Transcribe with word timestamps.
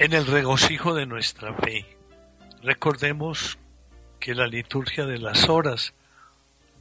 En 0.00 0.14
el 0.14 0.26
regocijo 0.26 0.94
de 0.94 1.04
nuestra 1.04 1.52
fe, 1.52 1.84
recordemos 2.62 3.58
que 4.18 4.34
la 4.34 4.46
liturgia 4.46 5.04
de 5.04 5.18
las 5.18 5.50
horas 5.50 5.92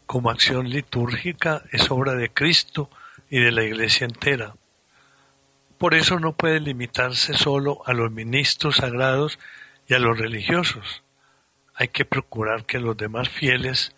como 0.05 0.29
acción 0.29 0.69
litúrgica 0.69 1.63
es 1.73 1.91
obra 1.91 2.13
de 2.13 2.29
Cristo 2.29 2.89
y 3.29 3.41
de 3.41 3.51
la 3.51 3.65
Iglesia 3.65 4.05
entera. 4.05 4.55
Por 5.77 5.95
eso 5.95 6.17
no 6.17 6.31
puede 6.31 6.61
limitarse 6.61 7.33
solo 7.33 7.81
a 7.85 7.91
los 7.91 8.09
ministros 8.09 8.77
sagrados 8.77 9.37
y 9.85 9.95
a 9.95 9.99
los 9.99 10.17
religiosos. 10.17 11.03
Hay 11.75 11.89
que 11.89 12.05
procurar 12.05 12.65
que 12.65 12.79
los 12.79 12.95
demás 12.95 13.27
fieles, 13.27 13.93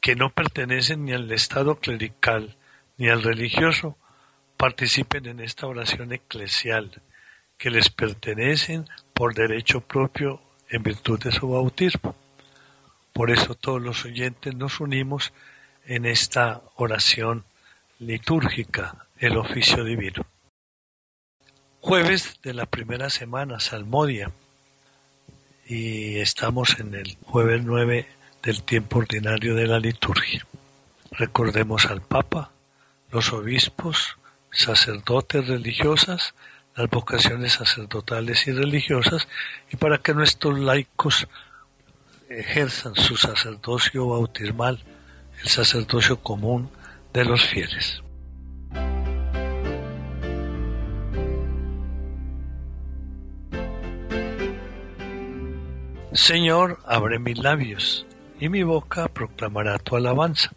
que 0.00 0.16
no 0.16 0.30
pertenecen 0.30 1.04
ni 1.04 1.12
al 1.12 1.30
estado 1.32 1.80
clerical 1.80 2.56
ni 2.96 3.10
al 3.10 3.22
religioso, 3.22 3.98
participen 4.56 5.26
en 5.26 5.40
esta 5.40 5.66
oración 5.66 6.14
eclesial, 6.14 7.02
que 7.64 7.70
les 7.70 7.88
pertenecen 7.88 8.86
por 9.14 9.32
derecho 9.32 9.80
propio 9.80 10.38
en 10.68 10.82
virtud 10.82 11.18
de 11.18 11.32
su 11.32 11.48
bautismo. 11.48 12.14
Por 13.14 13.30
eso 13.30 13.54
todos 13.54 13.80
los 13.80 14.04
oyentes 14.04 14.54
nos 14.54 14.80
unimos 14.80 15.32
en 15.86 16.04
esta 16.04 16.60
oración 16.76 17.46
litúrgica, 17.98 19.06
el 19.16 19.38
oficio 19.38 19.82
divino. 19.82 20.26
Jueves 21.80 22.38
de 22.42 22.52
la 22.52 22.66
primera 22.66 23.08
semana, 23.08 23.60
Salmodia, 23.60 24.30
y 25.66 26.18
estamos 26.18 26.78
en 26.78 26.92
el 26.92 27.16
jueves 27.24 27.64
9 27.64 28.06
del 28.42 28.62
tiempo 28.62 28.98
ordinario 28.98 29.54
de 29.54 29.66
la 29.66 29.80
liturgia. 29.80 30.46
Recordemos 31.12 31.86
al 31.86 32.02
Papa, 32.02 32.50
los 33.10 33.32
obispos, 33.32 34.18
sacerdotes 34.50 35.48
religiosas, 35.48 36.34
las 36.76 36.90
vocaciones 36.90 37.54
sacerdotales 37.54 38.46
y 38.46 38.52
religiosas, 38.52 39.28
y 39.72 39.76
para 39.76 39.98
que 39.98 40.14
nuestros 40.14 40.58
laicos 40.58 41.26
ejerzan 42.28 42.94
su 42.94 43.16
sacerdocio 43.16 44.08
bautismal, 44.08 44.82
el 45.42 45.48
sacerdocio 45.48 46.20
común 46.20 46.70
de 47.12 47.24
los 47.24 47.44
fieles. 47.44 48.02
Señor, 56.12 56.78
abre 56.86 57.18
mis 57.18 57.38
labios, 57.38 58.06
y 58.38 58.48
mi 58.48 58.62
boca 58.62 59.08
proclamará 59.08 59.78
tu 59.78 59.96
alabanza. 59.96 60.52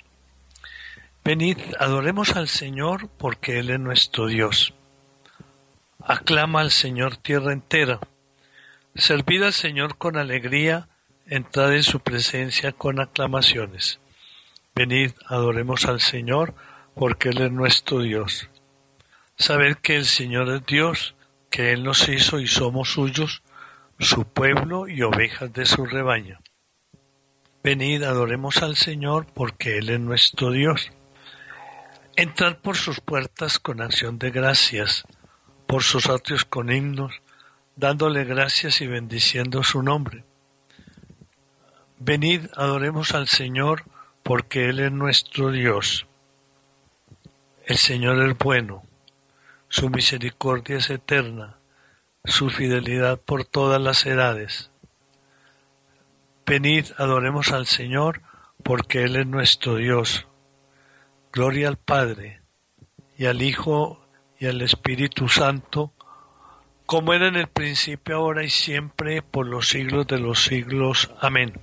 Venid, 1.23 1.57
adoremos 1.79 2.35
al 2.35 2.47
Señor, 2.47 3.09
porque 3.17 3.59
Él 3.59 3.71
es 3.71 3.79
nuestro 3.79 4.27
Dios. 4.27 4.73
Aclama 6.09 6.61
al 6.61 6.71
Señor 6.71 7.17
tierra 7.17 7.51
entera. 7.51 7.99
Servid 8.95 9.43
al 9.43 9.51
Señor 9.51 9.97
con 9.97 10.15
alegría, 10.15 10.87
entrad 11.25 11.75
en 11.75 11.83
su 11.83 11.99
presencia 11.99 12.71
con 12.71 13.01
aclamaciones. 13.01 13.99
Venid, 14.73 15.11
adoremos 15.25 15.83
al 15.83 15.99
Señor, 15.99 16.55
porque 16.95 17.27
Él 17.27 17.41
es 17.41 17.51
nuestro 17.51 17.99
Dios. 17.99 18.49
Sabed 19.35 19.75
que 19.79 19.97
el 19.97 20.05
Señor 20.05 20.49
es 20.49 20.65
Dios, 20.65 21.15
que 21.49 21.73
Él 21.73 21.83
nos 21.83 22.07
hizo 22.07 22.39
y 22.39 22.47
somos 22.47 22.93
suyos, 22.93 23.43
su 23.99 24.23
pueblo 24.23 24.87
y 24.87 25.01
ovejas 25.01 25.51
de 25.51 25.65
su 25.65 25.85
rebaño. 25.85 26.39
Venid, 27.65 28.03
adoremos 28.03 28.63
al 28.63 28.77
Señor, 28.77 29.27
porque 29.33 29.77
Él 29.77 29.89
es 29.89 29.99
nuestro 29.99 30.51
Dios. 30.51 30.89
Entrad 32.15 32.59
por 32.59 32.77
sus 32.77 33.01
puertas 33.01 33.59
con 33.59 33.81
acción 33.81 34.17
de 34.17 34.31
gracias, 34.31 35.03
por 35.67 35.83
sus 35.83 36.09
atrios 36.09 36.45
con 36.45 36.71
himnos, 36.71 37.21
dándole 37.75 38.23
gracias 38.23 38.81
y 38.81 38.87
bendiciendo 38.87 39.63
su 39.63 39.83
nombre. 39.83 40.23
Venid, 41.99 42.47
adoremos 42.55 43.13
al 43.13 43.27
Señor, 43.27 43.83
porque 44.23 44.69
Él 44.69 44.79
es 44.79 44.91
nuestro 44.91 45.51
Dios. 45.51 46.07
El 47.65 47.77
Señor 47.77 48.25
es 48.27 48.37
bueno, 48.37 48.83
su 49.67 49.89
misericordia 49.89 50.77
es 50.77 50.89
eterna, 50.89 51.57
su 52.23 52.49
fidelidad 52.49 53.19
por 53.19 53.45
todas 53.45 53.81
las 53.81 54.05
edades. 54.05 54.71
Venid, 56.45 56.85
adoremos 56.97 57.51
al 57.51 57.65
Señor, 57.65 58.21
porque 58.63 59.03
Él 59.03 59.17
es 59.17 59.27
nuestro 59.27 59.75
Dios. 59.75 60.27
Gloria 61.33 61.67
al 61.67 61.77
Padre, 61.77 62.41
y 63.17 63.25
al 63.25 63.41
Hijo, 63.41 64.06
y 64.39 64.45
al 64.45 64.61
Espíritu 64.61 65.27
Santo, 65.27 65.91
como 66.85 67.13
era 67.13 67.27
en 67.27 67.35
el 67.35 67.47
principio, 67.47 68.17
ahora 68.17 68.43
y 68.43 68.49
siempre, 68.49 69.21
por 69.21 69.47
los 69.47 69.69
siglos 69.69 70.07
de 70.07 70.19
los 70.19 70.43
siglos. 70.43 71.11
Amén. 71.19 71.53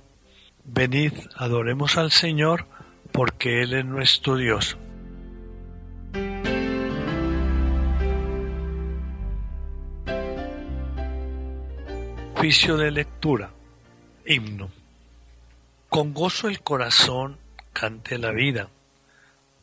Venid, 0.63 1.13
adoremos 1.35 1.97
al 1.97 2.11
Señor, 2.11 2.67
porque 3.11 3.61
Él 3.61 3.73
es 3.73 3.85
nuestro 3.85 4.35
Dios. 4.35 4.77
Oficio 12.35 12.77
de 12.77 12.91
lectura. 12.91 13.49
Himno. 14.25 14.69
Con 15.89 16.13
gozo 16.13 16.47
el 16.47 16.61
corazón 16.61 17.37
cante 17.73 18.17
la 18.17 18.31
vida, 18.31 18.69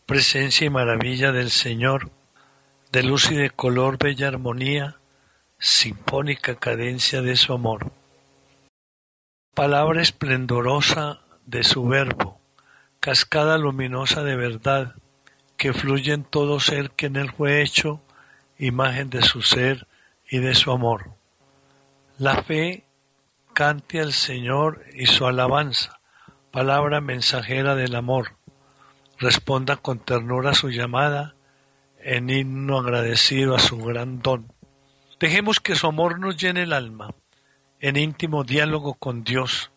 presencia 0.06 0.66
y 0.66 0.70
maravilla 0.70 1.30
del 1.30 1.50
Señor, 1.50 2.10
de 2.92 3.03
luz 3.03 3.30
y 3.30 3.34
de 3.34 3.48
color 3.48 3.97
bella 3.97 4.28
armonía, 4.28 4.98
sinfónica 5.58 6.56
cadencia 6.56 7.22
de 7.22 7.36
su 7.36 7.54
amor. 7.54 7.91
Palabra 9.54 10.03
esplendorosa 10.03 11.20
de 11.47 11.64
su 11.64 11.88
verbo, 11.88 12.38
cascada 13.00 13.56
luminosa 13.56 14.22
de 14.25 14.36
verdad, 14.36 14.94
que 15.56 15.72
fluye 15.72 16.12
en 16.12 16.25
todo 16.25 16.60
ser 16.60 16.91
que 16.91 17.06
en 17.06 17.16
él 17.16 17.32
fue 17.32 17.62
hecho, 17.62 18.02
imagen 18.58 19.08
de 19.08 19.22
su 19.22 19.41
ser 19.41 19.86
y 20.28 20.41
de 20.41 20.54
su 20.54 20.70
amor. 20.70 21.14
La 22.19 22.42
fe 22.42 22.84
cante 23.54 24.00
al 24.00 24.12
Señor 24.12 24.84
y 24.92 25.06
su 25.06 25.26
alabanza, 25.26 25.98
palabra 26.50 27.00
mensajera 27.00 27.75
del 27.75 27.94
amor. 27.94 28.36
Responda 29.19 29.76
con 29.78 29.98
ternura 29.98 30.52
su 30.52 30.69
llamada, 30.69 31.36
en 32.02 32.30
himno 32.30 32.78
agradecido 32.78 33.54
a 33.54 33.58
su 33.58 33.78
gran 33.78 34.20
don. 34.20 34.52
Dejemos 35.20 35.60
que 35.60 35.76
su 35.76 35.86
amor 35.86 36.18
nos 36.18 36.36
llene 36.36 36.64
el 36.64 36.72
alma, 36.72 37.14
en 37.80 37.96
íntimo 37.96 38.44
diálogo 38.44 38.94
con 38.94 39.24
Dios, 39.24 39.70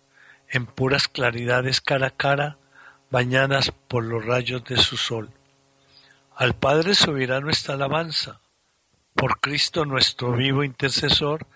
en 0.50 0.66
puras 0.66 1.08
claridades 1.08 1.81
cara 1.81 2.08
a 2.08 2.12
cara, 2.12 2.58
bañadas 3.12 3.72
por 3.88 4.03
los 4.03 4.25
rayos 4.25 4.63
de 4.66 4.78
su 4.78 4.97
sol. 4.97 5.30
Al 6.36 6.56
Padre 6.56 6.96
subirá 6.96 7.40
nuestra 7.40 7.75
alabanza, 7.75 8.42
por 9.13 9.40
Cristo 9.40 9.86
nuestro 9.86 10.34
vivo 10.34 10.63
intercesor, 10.63 11.47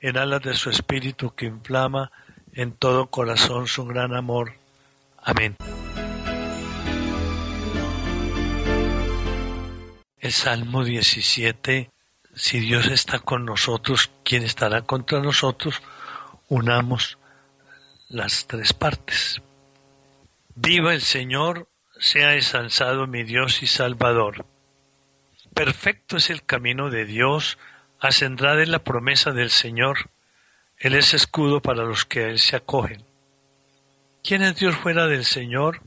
en 0.00 0.16
alas 0.16 0.42
de 0.42 0.54
su 0.54 0.70
espíritu 0.70 1.34
que 1.34 1.46
inflama 1.46 2.12
en 2.52 2.72
todo 2.72 3.06
corazón 3.06 3.66
su 3.66 3.84
gran 3.84 4.14
amor. 4.14 4.52
Amén. 5.22 5.56
El 10.20 10.32
Salmo 10.32 10.82
17, 10.82 11.92
si 12.34 12.58
Dios 12.58 12.86
está 12.88 13.20
con 13.20 13.44
nosotros, 13.44 14.10
¿quién 14.24 14.42
estará 14.42 14.82
contra 14.82 15.20
nosotros? 15.20 15.80
Unamos 16.48 17.18
las 18.08 18.48
tres 18.48 18.72
partes. 18.72 19.40
Viva 20.56 20.92
el 20.92 21.02
Señor, 21.02 21.68
sea 22.00 22.34
ensalzado 22.34 23.06
mi 23.06 23.22
Dios 23.22 23.62
y 23.62 23.68
Salvador. 23.68 24.44
Perfecto 25.54 26.16
es 26.16 26.30
el 26.30 26.44
camino 26.44 26.90
de 26.90 27.04
Dios, 27.04 27.56
Ascendrad 28.00 28.60
en 28.60 28.72
la 28.72 28.82
promesa 28.82 29.30
del 29.32 29.50
Señor, 29.50 30.10
Él 30.78 30.94
es 30.94 31.14
escudo 31.14 31.60
para 31.60 31.84
los 31.84 32.04
que 32.04 32.24
a 32.24 32.28
Él 32.28 32.40
se 32.40 32.56
acogen. 32.56 33.04
¿Quién 34.24 34.42
es 34.42 34.56
Dios 34.56 34.76
fuera 34.76 35.06
del 35.06 35.24
Señor? 35.24 35.80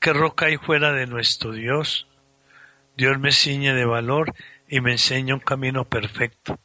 ¿Qué 0.00 0.12
roca 0.12 0.46
hay 0.46 0.58
fuera 0.58 0.92
de 0.92 1.06
nuestro 1.06 1.52
Dios? 1.52 2.07
Dios 2.98 3.18
me 3.18 3.32
ciñe 3.32 3.72
de 3.72 3.86
valor 3.86 4.34
y 4.68 4.82
me 4.82 4.92
enseña 4.92 5.32
un 5.32 5.40
camino 5.40 5.86
perfecto. 5.86 6.58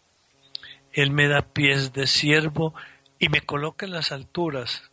Él 0.92 1.12
me 1.12 1.30
da 1.30 1.44
pies 1.44 1.94
de 1.94 2.06
siervo 2.06 2.74
y 3.20 3.30
me 3.30 3.40
coloca 3.40 3.86
en 3.86 3.94
las 3.94 4.12
alturas. 4.12 4.92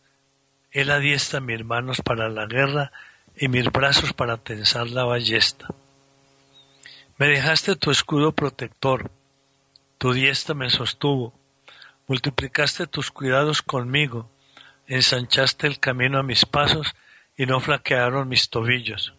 Él 0.71 0.89
adiestra 0.89 1.41
mis 1.41 1.65
manos 1.65 2.01
para 2.01 2.29
la 2.29 2.45
guerra 2.45 2.93
y 3.35 3.49
mis 3.49 3.65
brazos 3.65 4.13
para 4.13 4.37
tensar 4.37 4.87
la 4.87 5.03
ballesta. 5.03 5.67
Me 7.17 7.27
dejaste 7.27 7.75
tu 7.75 7.91
escudo 7.91 8.31
protector 8.31 9.11
tu 10.01 10.13
diestra 10.13 10.55
me 10.55 10.71
sostuvo, 10.71 11.31
multiplicaste 12.07 12.87
tus 12.87 13.11
cuidados 13.11 13.61
conmigo, 13.61 14.31
ensanchaste 14.87 15.67
el 15.67 15.79
camino 15.79 16.17
a 16.17 16.23
mis 16.23 16.43
pasos 16.47 16.95
y 17.37 17.45
no 17.45 17.59
flaquearon 17.59 18.27
mis 18.27 18.49
tobillos. 18.49 19.13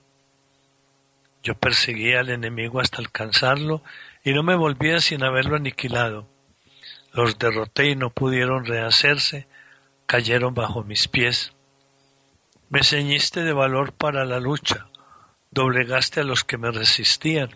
Yo 1.42 1.54
perseguía 1.56 2.20
al 2.20 2.30
enemigo 2.30 2.80
hasta 2.80 2.98
alcanzarlo 2.98 3.82
y 4.22 4.32
no 4.32 4.42
me 4.42 4.54
volvía 4.54 5.00
sin 5.00 5.24
haberlo 5.24 5.56
aniquilado. 5.56 6.28
Los 7.12 7.38
derroté 7.38 7.90
y 7.90 7.96
no 7.96 8.10
pudieron 8.10 8.64
rehacerse, 8.64 9.48
cayeron 10.06 10.54
bajo 10.54 10.84
mis 10.84 11.08
pies. 11.08 11.52
Me 12.68 12.84
ceñiste 12.84 13.42
de 13.42 13.52
valor 13.52 13.92
para 13.92 14.24
la 14.24 14.38
lucha, 14.38 14.86
doblegaste 15.50 16.20
a 16.20 16.24
los 16.24 16.44
que 16.44 16.58
me 16.58 16.70
resistían, 16.70 17.50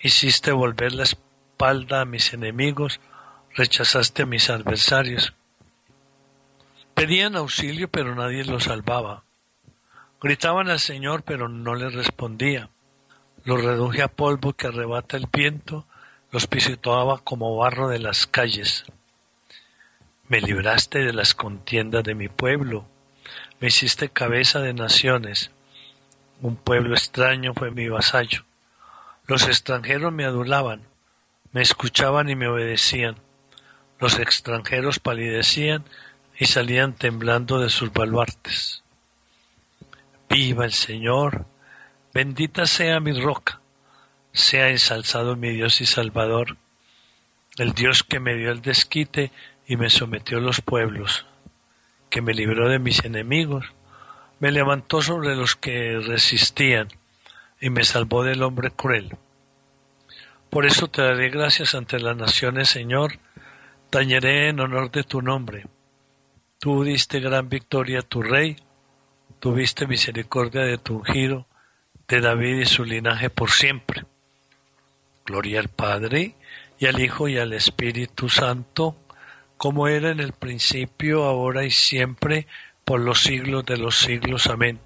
hiciste 0.00 0.50
volver 0.50 0.92
la 0.92 1.04
espalda 1.04 2.00
a 2.00 2.04
mis 2.04 2.34
enemigos, 2.34 3.00
rechazaste 3.54 4.22
a 4.22 4.26
mis 4.26 4.50
adversarios. 4.50 5.32
Pedían 6.94 7.36
auxilio, 7.36 7.88
pero 7.88 8.14
nadie 8.14 8.44
los 8.44 8.64
salvaba. 8.64 9.24
Gritaban 10.20 10.68
al 10.68 10.80
Señor, 10.80 11.22
pero 11.22 11.48
no 11.48 11.74
les 11.74 11.94
respondía. 11.94 12.68
Los 13.44 13.62
reduje 13.62 14.02
a 14.02 14.08
polvo 14.08 14.52
que 14.52 14.66
arrebata 14.66 15.16
el 15.16 15.28
viento, 15.32 15.86
los 16.30 16.46
pisoteaba 16.46 17.18
como 17.18 17.56
barro 17.56 17.88
de 17.88 17.98
las 17.98 18.26
calles. 18.26 18.84
Me 20.28 20.40
libraste 20.40 21.00
de 21.00 21.12
las 21.12 21.34
contiendas 21.34 22.04
de 22.04 22.14
mi 22.14 22.28
pueblo, 22.28 22.86
me 23.60 23.68
hiciste 23.68 24.08
cabeza 24.08 24.60
de 24.60 24.72
naciones. 24.72 25.50
Un 26.40 26.56
pueblo 26.56 26.94
extraño 26.94 27.52
fue 27.54 27.70
mi 27.70 27.88
vasallo. 27.88 28.44
Los 29.26 29.46
extranjeros 29.46 30.12
me 30.12 30.24
adulaban, 30.24 30.82
me 31.52 31.62
escuchaban 31.62 32.30
y 32.30 32.36
me 32.36 32.48
obedecían. 32.48 33.16
Los 33.98 34.18
extranjeros 34.18 34.98
palidecían 34.98 35.84
y 36.38 36.46
salían 36.46 36.94
temblando 36.94 37.58
de 37.58 37.68
sus 37.68 37.92
baluartes. 37.92 38.82
Viva 40.28 40.64
el 40.64 40.72
Señor, 40.72 41.44
bendita 42.12 42.66
sea 42.66 43.00
mi 43.00 43.12
roca, 43.12 43.60
sea 44.32 44.68
ensalzado 44.70 45.36
mi 45.36 45.50
Dios 45.50 45.80
y 45.80 45.86
Salvador, 45.86 46.56
el 47.56 47.72
Dios 47.72 48.02
que 48.02 48.20
me 48.20 48.34
dio 48.34 48.50
el 48.50 48.62
desquite 48.62 49.30
y 49.66 49.76
me 49.76 49.90
sometió 49.90 50.38
a 50.38 50.40
los 50.40 50.60
pueblos, 50.60 51.26
que 52.08 52.20
me 52.20 52.34
libró 52.34 52.68
de 52.68 52.78
mis 52.78 53.04
enemigos, 53.04 53.66
me 54.40 54.50
levantó 54.50 55.02
sobre 55.02 55.36
los 55.36 55.54
que 55.54 56.00
resistían 56.00 56.88
y 57.60 57.70
me 57.70 57.84
salvó 57.84 58.24
del 58.24 58.42
hombre 58.42 58.70
cruel. 58.70 59.16
Por 60.48 60.66
eso 60.66 60.88
te 60.88 61.02
daré 61.02 61.30
gracias 61.30 61.74
ante 61.74 62.00
las 62.00 62.16
naciones, 62.16 62.70
Señor, 62.70 63.18
tañeré 63.90 64.48
en 64.48 64.58
honor 64.58 64.90
de 64.90 65.04
tu 65.04 65.22
nombre. 65.22 65.66
Tú 66.58 66.82
diste 66.82 67.20
gran 67.20 67.48
victoria 67.48 68.00
a 68.00 68.02
tu 68.02 68.22
rey, 68.22 68.56
tuviste 69.38 69.86
misericordia 69.86 70.62
de 70.62 70.78
tu 70.78 70.96
ungido, 70.96 71.46
de 72.10 72.20
David 72.20 72.62
y 72.62 72.66
su 72.66 72.84
linaje 72.84 73.30
por 73.30 73.52
siempre. 73.52 74.04
Gloria 75.24 75.60
al 75.60 75.68
Padre, 75.68 76.34
y 76.80 76.86
al 76.86 77.00
Hijo, 77.00 77.28
y 77.28 77.38
al 77.38 77.52
Espíritu 77.52 78.28
Santo, 78.28 78.96
como 79.56 79.86
era 79.86 80.10
en 80.10 80.18
el 80.18 80.32
principio, 80.32 81.22
ahora 81.22 81.64
y 81.64 81.70
siempre, 81.70 82.48
por 82.84 83.00
los 83.00 83.22
siglos 83.22 83.64
de 83.64 83.76
los 83.76 83.96
siglos. 83.96 84.48
Amén. 84.48 84.80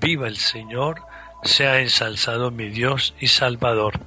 Viva 0.00 0.28
el 0.28 0.36
Señor, 0.36 1.02
sea 1.42 1.80
ensalzado 1.80 2.52
mi 2.52 2.68
Dios 2.68 3.16
y 3.18 3.26
Salvador. 3.26 3.98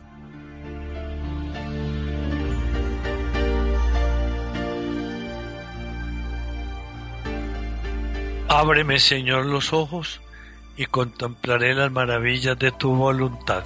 Ábreme, 8.48 9.00
Señor, 9.00 9.46
los 9.46 9.74
ojos 9.74 10.22
y 10.78 10.86
contemplaré 10.86 11.74
las 11.74 11.92
maravillas 11.92 12.58
de 12.58 12.72
tu 12.72 12.96
voluntad. 12.96 13.64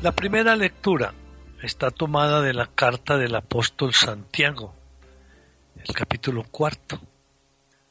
La 0.00 0.12
primera 0.12 0.54
lectura 0.54 1.12
está 1.60 1.90
tomada 1.90 2.40
de 2.40 2.54
la 2.54 2.68
carta 2.68 3.18
del 3.18 3.34
apóstol 3.34 3.92
Santiago, 3.92 4.72
el 5.84 5.92
capítulo 5.92 6.44
cuarto, 6.44 7.00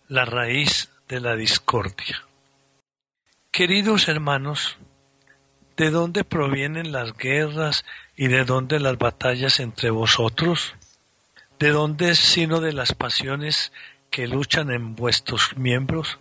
la 0.08 0.24
raíz 0.24 0.90
de 1.10 1.20
la 1.20 1.36
discordia. 1.36 2.24
Queridos 3.52 4.08
hermanos, 4.08 4.78
¿de 5.76 5.90
dónde 5.90 6.24
provienen 6.24 6.94
las 6.94 7.12
guerras 7.18 7.84
¿Y 8.20 8.30
de 8.30 8.46
dónde 8.46 8.80
las 8.80 8.98
batallas 8.98 9.60
entre 9.60 9.92
vosotros? 9.92 10.74
¿De 11.60 11.72
dónde 11.72 12.12
es 12.12 12.20
sino 12.20 12.62
de 12.62 12.72
las 12.72 12.94
pasiones 12.94 13.72
que 14.12 14.28
luchan 14.28 14.70
en 14.70 14.96
vuestros 14.96 15.58
miembros? 15.58 16.20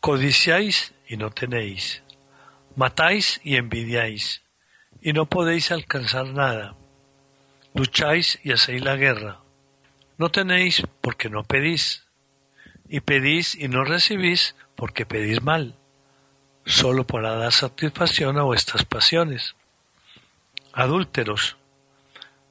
Codiciáis 0.00 0.94
y 1.06 1.18
no 1.18 1.30
tenéis, 1.30 2.02
matáis 2.76 3.42
y 3.44 3.56
envidiáis, 3.56 4.42
y 5.02 5.12
no 5.12 5.26
podéis 5.26 5.70
alcanzar 5.70 6.28
nada. 6.28 6.76
Lucháis 7.74 8.38
y 8.42 8.52
hacéis 8.52 8.82
la 8.82 8.96
guerra. 8.96 9.40
No 10.16 10.30
tenéis 10.30 10.82
porque 11.02 11.28
no 11.28 11.44
pedís, 11.44 12.06
y 12.88 13.00
pedís 13.00 13.54
y 13.54 13.68
no 13.68 13.84
recibís 13.84 14.56
porque 14.76 15.04
pedís 15.04 15.42
mal, 15.42 15.74
solo 16.64 17.06
para 17.06 17.36
dar 17.36 17.52
satisfacción 17.52 18.38
a 18.38 18.44
vuestras 18.44 18.86
pasiones. 18.86 19.56
Adúlteros, 20.72 21.58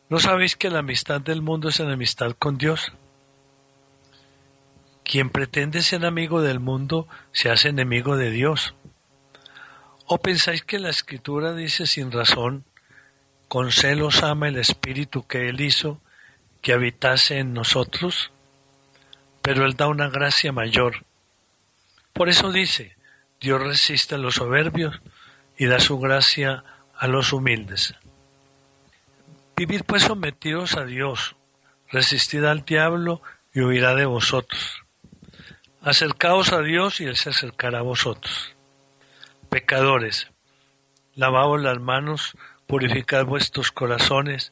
¿no 0.09 0.19
sabéis 0.19 0.55
que 0.55 0.69
la 0.69 0.79
amistad 0.79 1.21
del 1.21 1.41
mundo 1.41 1.69
es 1.69 1.79
enemistad 1.79 2.31
con 2.37 2.57
Dios? 2.57 2.91
Quien 5.03 5.29
pretende 5.29 5.81
ser 5.81 6.05
amigo 6.05 6.41
del 6.41 6.59
mundo 6.59 7.07
se 7.31 7.51
hace 7.51 7.69
enemigo 7.69 8.17
de 8.17 8.31
Dios. 8.31 8.73
¿O 10.07 10.19
pensáis 10.19 10.63
que 10.63 10.79
la 10.79 10.89
Escritura 10.89 11.53
dice 11.53 11.87
sin 11.87 12.11
razón, 12.11 12.63
con 13.47 13.71
celos 13.71 14.23
ama 14.23 14.47
el 14.47 14.57
Espíritu 14.57 15.25
que 15.27 15.49
Él 15.49 15.61
hizo, 15.61 15.99
que 16.61 16.73
habitase 16.73 17.39
en 17.39 17.53
nosotros? 17.53 18.31
Pero 19.41 19.65
Él 19.65 19.75
da 19.75 19.87
una 19.87 20.09
gracia 20.09 20.51
mayor. 20.51 21.05
Por 22.13 22.29
eso 22.29 22.51
dice, 22.51 22.95
Dios 23.39 23.61
resiste 23.61 24.15
a 24.15 24.19
los 24.19 24.35
soberbios 24.35 25.01
y 25.57 25.65
da 25.65 25.79
su 25.79 25.99
gracia 25.99 26.63
a 26.95 27.07
los 27.07 27.33
humildes. 27.33 27.95
Vivid 29.57 29.83
pues 29.87 30.03
sometidos 30.03 30.75
a 30.75 30.83
Dios, 30.83 31.37
resistid 31.89 32.43
al 32.43 32.65
diablo 32.65 33.21
y 33.53 33.61
huirá 33.61 33.95
de 33.95 34.03
vosotros. 34.03 34.83
Acercaos 35.81 36.51
a 36.51 36.59
Dios 36.59 36.99
y 36.99 37.05
Él 37.05 37.15
se 37.15 37.29
acercará 37.29 37.79
a 37.79 37.83
vosotros. 37.83 38.53
Pecadores, 39.49 40.27
lavaos 41.15 41.61
las 41.61 41.79
manos, 41.79 42.35
purificad 42.67 43.23
vuestros 43.23 43.71
corazones, 43.71 44.51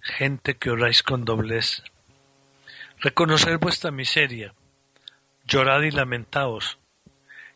gente 0.00 0.58
que 0.58 0.68
oráis 0.68 1.02
con 1.02 1.24
doblez. 1.24 1.82
Reconoced 2.98 3.58
vuestra 3.58 3.90
miseria, 3.90 4.52
llorad 5.46 5.80
y 5.80 5.92
lamentaos, 5.92 6.78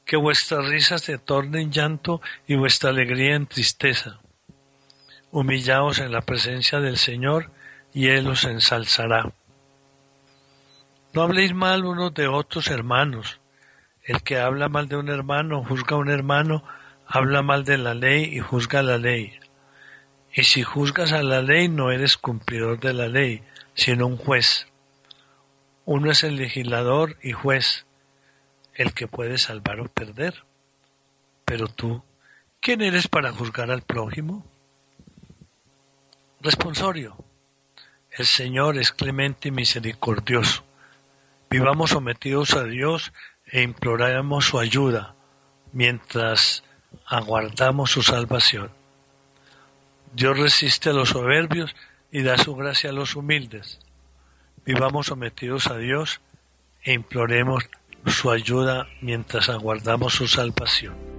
que 0.07 0.17
vuestras 0.17 0.65
risas 0.65 1.03
se 1.03 1.19
tornen 1.19 1.71
llanto 1.71 2.23
y 2.47 2.57
vuestra 2.57 2.89
alegría 2.89 3.35
en 3.35 3.47
tristeza 3.47 4.24
Humillaos 5.35 5.99
en 5.99 6.13
la 6.13 6.21
presencia 6.21 6.79
del 6.79 6.97
Señor, 6.97 7.51
y 7.93 8.07
Él 8.07 8.29
os 8.29 8.45
ensalzará. 8.45 9.33
No 11.13 11.23
habléis 11.23 11.53
mal 11.53 11.85
unos 11.85 12.15
de 12.15 12.29
otros 12.29 12.69
hermanos. 12.69 13.41
El 14.05 14.23
que 14.23 14.39
habla 14.39 14.69
mal 14.69 14.87
de 14.87 14.95
un 14.95 15.09
hermano, 15.09 15.65
juzga 15.65 15.97
a 15.97 15.99
un 15.99 16.09
hermano, 16.09 16.63
habla 17.05 17.43
mal 17.43 17.65
de 17.65 17.79
la 17.79 17.95
ley 17.95 18.23
y 18.33 18.39
juzga 18.39 18.85
la 18.85 18.97
ley. 18.97 19.37
Y 20.33 20.45
si 20.45 20.63
juzgas 20.63 21.11
a 21.11 21.25
la 21.25 21.43
ley, 21.43 21.69
no 21.69 21.91
eres 21.91 22.17
cumplidor 22.17 22.79
de 22.79 22.95
la 22.95 23.09
ley, 23.09 23.43
sino 23.75 24.07
un 24.07 24.19
juez. 24.19 24.69
Uno 25.85 26.13
es 26.13 26.23
el 26.23 26.37
legislador 26.37 27.17
y 27.25 27.33
juez, 27.33 27.87
el 28.73 28.95
que 28.95 29.09
puede 29.09 29.39
salvar 29.39 29.81
o 29.81 29.89
perder. 29.89 30.45
Pero 31.45 31.67
tú, 31.67 32.05
¿quién 32.61 32.83
eres 32.83 33.09
para 33.09 33.33
juzgar 33.33 33.73
al 33.73 33.83
prójimo? 33.83 34.54
Responsorio. 36.45 37.17
El 38.11 38.27
Señor 38.27 38.77
es 38.77 38.93
clemente 38.93 39.49
y 39.49 39.51
misericordioso. 39.51 40.63
Vivamos 41.49 41.93
sometidos 41.93 42.53
a 42.53 42.65
Dios 42.65 43.15
e 43.47 43.63
imploramos 43.63 44.45
su 44.45 44.59
ayuda 44.59 45.15
mientras 45.73 46.63
aguardamos 47.07 47.93
su 47.93 48.03
salvación. 48.03 48.71
Dios 50.13 50.39
resiste 50.39 50.91
a 50.91 50.93
los 50.93 51.09
soberbios 51.09 51.75
y 52.13 52.21
da 52.21 52.37
su 52.37 52.55
gracia 52.55 52.91
a 52.91 52.93
los 52.93 53.17
humildes. 53.17 53.79
Vivamos 54.67 55.07
sometidos 55.07 55.69
a 55.69 55.79
Dios 55.79 56.21
e 56.83 56.93
imploremos 56.93 57.71
su 58.05 58.31
ayuda 58.31 58.87
mientras 59.01 59.49
aguardamos 59.49 60.13
su 60.13 60.29
salvación. 60.29 61.14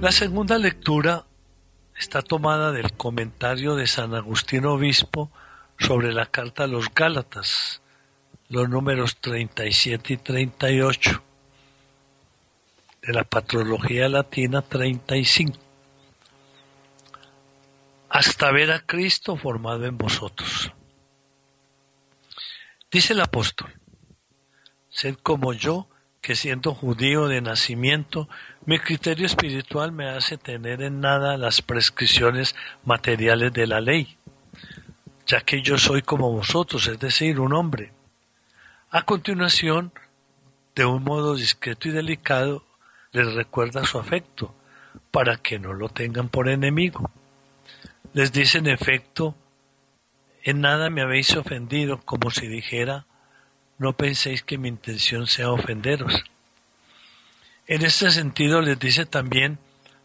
La 0.00 0.12
segunda 0.12 0.56
lectura 0.56 1.26
está 1.94 2.22
tomada 2.22 2.72
del 2.72 2.94
comentario 2.94 3.74
de 3.74 3.86
San 3.86 4.14
Agustín 4.14 4.64
Obispo 4.64 5.30
sobre 5.78 6.14
la 6.14 6.24
carta 6.24 6.64
a 6.64 6.66
los 6.66 6.86
Gálatas, 6.94 7.82
los 8.48 8.66
números 8.70 9.18
37 9.20 10.14
y 10.14 10.16
38, 10.16 11.22
de 13.02 13.12
la 13.12 13.24
Patrología 13.24 14.08
Latina 14.08 14.62
35, 14.62 15.58
hasta 18.08 18.50
ver 18.52 18.72
a 18.72 18.80
Cristo 18.80 19.36
formado 19.36 19.84
en 19.84 19.98
vosotros. 19.98 20.72
Dice 22.90 23.12
el 23.12 23.20
apóstol, 23.20 23.70
sed 24.88 25.16
como 25.22 25.52
yo, 25.52 25.90
que 26.22 26.36
siendo 26.36 26.74
judío 26.74 27.28
de 27.28 27.42
nacimiento, 27.42 28.30
mi 28.70 28.78
criterio 28.78 29.26
espiritual 29.26 29.90
me 29.90 30.08
hace 30.08 30.38
tener 30.38 30.80
en 30.80 31.00
nada 31.00 31.36
las 31.36 31.60
prescripciones 31.60 32.54
materiales 32.84 33.52
de 33.52 33.66
la 33.66 33.80
ley, 33.80 34.16
ya 35.26 35.40
que 35.40 35.60
yo 35.60 35.76
soy 35.76 36.02
como 36.02 36.30
vosotros, 36.30 36.86
es 36.86 37.00
decir, 37.00 37.40
un 37.40 37.52
hombre. 37.52 37.90
A 38.92 39.02
continuación, 39.02 39.92
de 40.76 40.84
un 40.84 41.02
modo 41.02 41.34
discreto 41.34 41.88
y 41.88 41.90
delicado, 41.90 42.64
les 43.10 43.34
recuerda 43.34 43.84
su 43.84 43.98
afecto, 43.98 44.54
para 45.10 45.38
que 45.38 45.58
no 45.58 45.72
lo 45.72 45.88
tengan 45.88 46.28
por 46.28 46.48
enemigo. 46.48 47.10
Les 48.12 48.30
dice 48.30 48.58
en 48.58 48.68
efecto, 48.68 49.34
en 50.44 50.60
nada 50.60 50.90
me 50.90 51.02
habéis 51.02 51.34
ofendido, 51.34 52.02
como 52.04 52.30
si 52.30 52.46
dijera, 52.46 53.04
no 53.78 53.94
penséis 53.94 54.44
que 54.44 54.58
mi 54.58 54.68
intención 54.68 55.26
sea 55.26 55.50
ofenderos. 55.50 56.22
En 57.70 57.84
este 57.84 58.10
sentido 58.10 58.60
les 58.62 58.80
dice 58.80 59.06
también, 59.06 59.60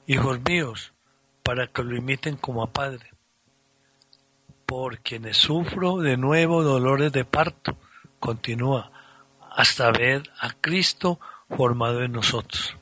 hijos 0.06 0.40
míos, 0.48 0.94
para 1.42 1.66
que 1.66 1.82
lo 1.82 1.96
imiten 1.96 2.38
como 2.38 2.62
a 2.62 2.72
padre, 2.72 3.12
por 4.68 5.00
quienes 5.00 5.38
sufro 5.38 5.98
de 5.98 6.16
nuevo 6.16 6.62
dolores 6.62 7.12
de 7.12 7.26
parto, 7.26 7.76
continúa, 8.20 8.92
hasta 9.50 9.90
ver 9.90 10.30
a 10.40 10.52
Cristo 10.52 11.20
formado 11.58 12.04
en 12.04 12.12
nosotros. 12.12 12.78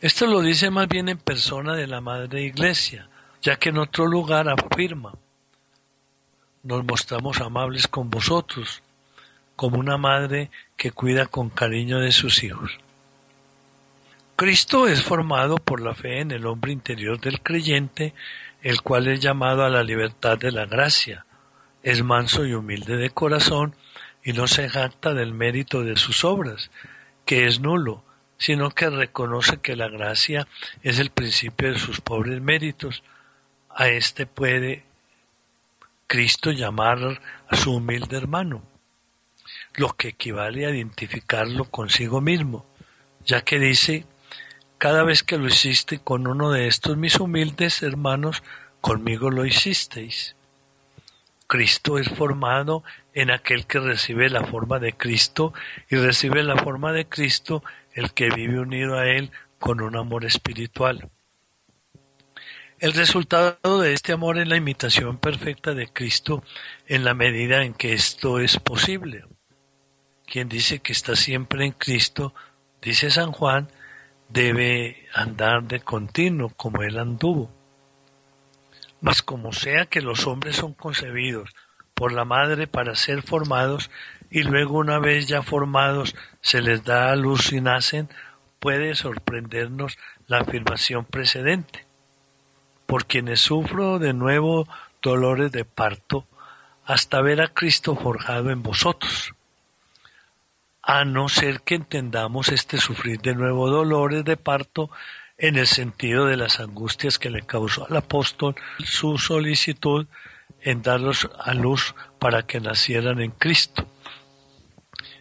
Esto 0.00 0.26
lo 0.26 0.40
dice 0.40 0.70
más 0.70 0.88
bien 0.88 1.10
en 1.10 1.18
persona 1.18 1.74
de 1.74 1.86
la 1.86 2.00
Madre 2.00 2.40
Iglesia, 2.44 3.10
ya 3.42 3.56
que 3.56 3.68
en 3.68 3.76
otro 3.76 4.06
lugar 4.06 4.48
afirma, 4.48 5.12
nos 6.62 6.82
mostramos 6.82 7.38
amables 7.42 7.88
con 7.88 8.08
vosotros, 8.08 8.82
como 9.54 9.78
una 9.78 9.98
madre 9.98 10.50
que 10.78 10.92
cuida 10.92 11.26
con 11.26 11.50
cariño 11.50 11.98
de 11.98 12.12
sus 12.12 12.42
hijos. 12.42 12.80
Cristo 14.40 14.88
es 14.88 15.02
formado 15.02 15.56
por 15.56 15.82
la 15.82 15.94
fe 15.94 16.20
en 16.20 16.30
el 16.30 16.46
hombre 16.46 16.72
interior 16.72 17.20
del 17.20 17.42
creyente, 17.42 18.14
el 18.62 18.80
cual 18.80 19.06
es 19.08 19.20
llamado 19.20 19.64
a 19.64 19.68
la 19.68 19.82
libertad 19.82 20.38
de 20.38 20.50
la 20.50 20.64
gracia, 20.64 21.26
es 21.82 22.02
manso 22.02 22.46
y 22.46 22.54
humilde 22.54 22.96
de 22.96 23.10
corazón 23.10 23.76
y 24.24 24.32
no 24.32 24.46
se 24.46 24.70
jacta 24.70 25.12
del 25.12 25.34
mérito 25.34 25.84
de 25.84 25.96
sus 25.96 26.24
obras, 26.24 26.70
que 27.26 27.46
es 27.46 27.60
nulo, 27.60 28.02
sino 28.38 28.70
que 28.70 28.88
reconoce 28.88 29.58
que 29.58 29.76
la 29.76 29.88
gracia 29.88 30.48
es 30.82 30.98
el 31.00 31.10
principio 31.10 31.74
de 31.74 31.78
sus 31.78 32.00
pobres 32.00 32.40
méritos. 32.40 33.02
A 33.68 33.88
éste 33.88 34.24
puede 34.24 34.84
Cristo 36.06 36.50
llamar 36.50 37.20
a 37.46 37.56
su 37.56 37.74
humilde 37.74 38.16
hermano 38.16 38.62
lo 39.74 39.90
que 39.90 40.08
equivale 40.08 40.64
a 40.64 40.70
identificarlo 40.70 41.66
consigo 41.66 42.22
mismo, 42.22 42.64
ya 43.26 43.42
que 43.42 43.58
dice, 43.58 44.06
cada 44.80 45.02
vez 45.02 45.22
que 45.22 45.36
lo 45.36 45.46
hiciste 45.46 45.98
con 45.98 46.26
uno 46.26 46.52
de 46.52 46.66
estos 46.66 46.96
mis 46.96 47.20
humildes 47.20 47.82
hermanos, 47.82 48.42
conmigo 48.80 49.30
lo 49.30 49.44
hicisteis. 49.44 50.36
Cristo 51.46 51.98
es 51.98 52.08
formado 52.08 52.82
en 53.12 53.30
aquel 53.30 53.66
que 53.66 53.78
recibe 53.78 54.30
la 54.30 54.42
forma 54.46 54.78
de 54.78 54.94
Cristo 54.94 55.52
y 55.90 55.96
recibe 55.96 56.42
la 56.42 56.56
forma 56.56 56.94
de 56.94 57.04
Cristo 57.04 57.62
el 57.92 58.14
que 58.14 58.30
vive 58.30 58.58
unido 58.58 58.98
a 58.98 59.06
Él 59.06 59.32
con 59.58 59.82
un 59.82 59.96
amor 59.96 60.24
espiritual. 60.24 61.10
El 62.78 62.94
resultado 62.94 63.82
de 63.82 63.92
este 63.92 64.14
amor 64.14 64.38
es 64.38 64.48
la 64.48 64.56
imitación 64.56 65.18
perfecta 65.18 65.74
de 65.74 65.88
Cristo 65.88 66.42
en 66.86 67.04
la 67.04 67.12
medida 67.12 67.64
en 67.64 67.74
que 67.74 67.92
esto 67.92 68.38
es 68.40 68.58
posible. 68.58 69.26
Quien 70.24 70.48
dice 70.48 70.78
que 70.78 70.94
está 70.94 71.16
siempre 71.16 71.66
en 71.66 71.72
Cristo, 71.72 72.32
dice 72.80 73.10
San 73.10 73.32
Juan, 73.32 73.68
debe 74.32 75.06
andar 75.12 75.64
de 75.64 75.80
continuo 75.80 76.50
como 76.56 76.82
él 76.82 76.98
anduvo. 76.98 77.50
Mas 79.00 79.22
como 79.22 79.52
sea 79.52 79.86
que 79.86 80.00
los 80.00 80.26
hombres 80.26 80.56
son 80.56 80.74
concebidos 80.74 81.54
por 81.94 82.12
la 82.12 82.24
madre 82.24 82.66
para 82.66 82.94
ser 82.94 83.22
formados 83.22 83.90
y 84.30 84.42
luego 84.42 84.78
una 84.78 84.98
vez 84.98 85.26
ya 85.26 85.42
formados 85.42 86.14
se 86.40 86.62
les 86.62 86.84
da 86.84 87.10
a 87.10 87.16
luz 87.16 87.52
y 87.52 87.60
nacen, 87.60 88.08
puede 88.58 88.94
sorprendernos 88.94 89.98
la 90.26 90.38
afirmación 90.40 91.04
precedente. 91.04 91.86
Por 92.86 93.06
quienes 93.06 93.40
sufro 93.40 93.98
de 93.98 94.12
nuevo 94.12 94.68
dolores 95.02 95.50
de 95.50 95.64
parto, 95.64 96.26
hasta 96.84 97.20
ver 97.20 97.40
a 97.40 97.48
Cristo 97.48 97.96
forjado 97.96 98.50
en 98.50 98.62
vosotros 98.62 99.34
a 100.92 101.04
no 101.04 101.28
ser 101.28 101.60
que 101.60 101.76
entendamos 101.76 102.48
este 102.48 102.78
sufrir 102.78 103.20
de 103.20 103.36
nuevo 103.36 103.70
dolores 103.70 104.24
de 104.24 104.36
parto 104.36 104.90
en 105.38 105.56
el 105.56 105.68
sentido 105.68 106.26
de 106.26 106.36
las 106.36 106.58
angustias 106.58 107.20
que 107.20 107.30
le 107.30 107.42
causó 107.42 107.86
al 107.88 107.96
apóstol 107.96 108.56
su 108.84 109.16
solicitud 109.16 110.08
en 110.62 110.82
darlos 110.82 111.30
a 111.38 111.54
luz 111.54 111.94
para 112.18 112.42
que 112.42 112.58
nacieran 112.58 113.20
en 113.20 113.30
Cristo. 113.30 113.86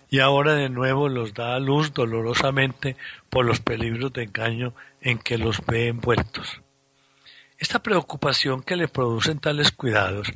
Y 0.10 0.22
ahora 0.22 0.56
de 0.56 0.70
nuevo 0.70 1.08
los 1.08 1.36
da 1.36 1.54
a 1.54 1.60
luz 1.60 1.94
dolorosamente 1.94 2.98
por 3.30 3.46
los 3.46 3.60
peligros 3.60 4.12
de 4.12 4.24
engaño 4.24 4.74
en 5.02 5.20
que 5.20 5.38
los 5.38 5.64
ve 5.68 5.90
envueltos. 5.90 6.62
Esta 7.60 7.78
preocupación 7.78 8.64
que 8.64 8.76
le 8.76 8.88
producen 8.88 9.38
tales 9.38 9.72
cuidados 9.72 10.32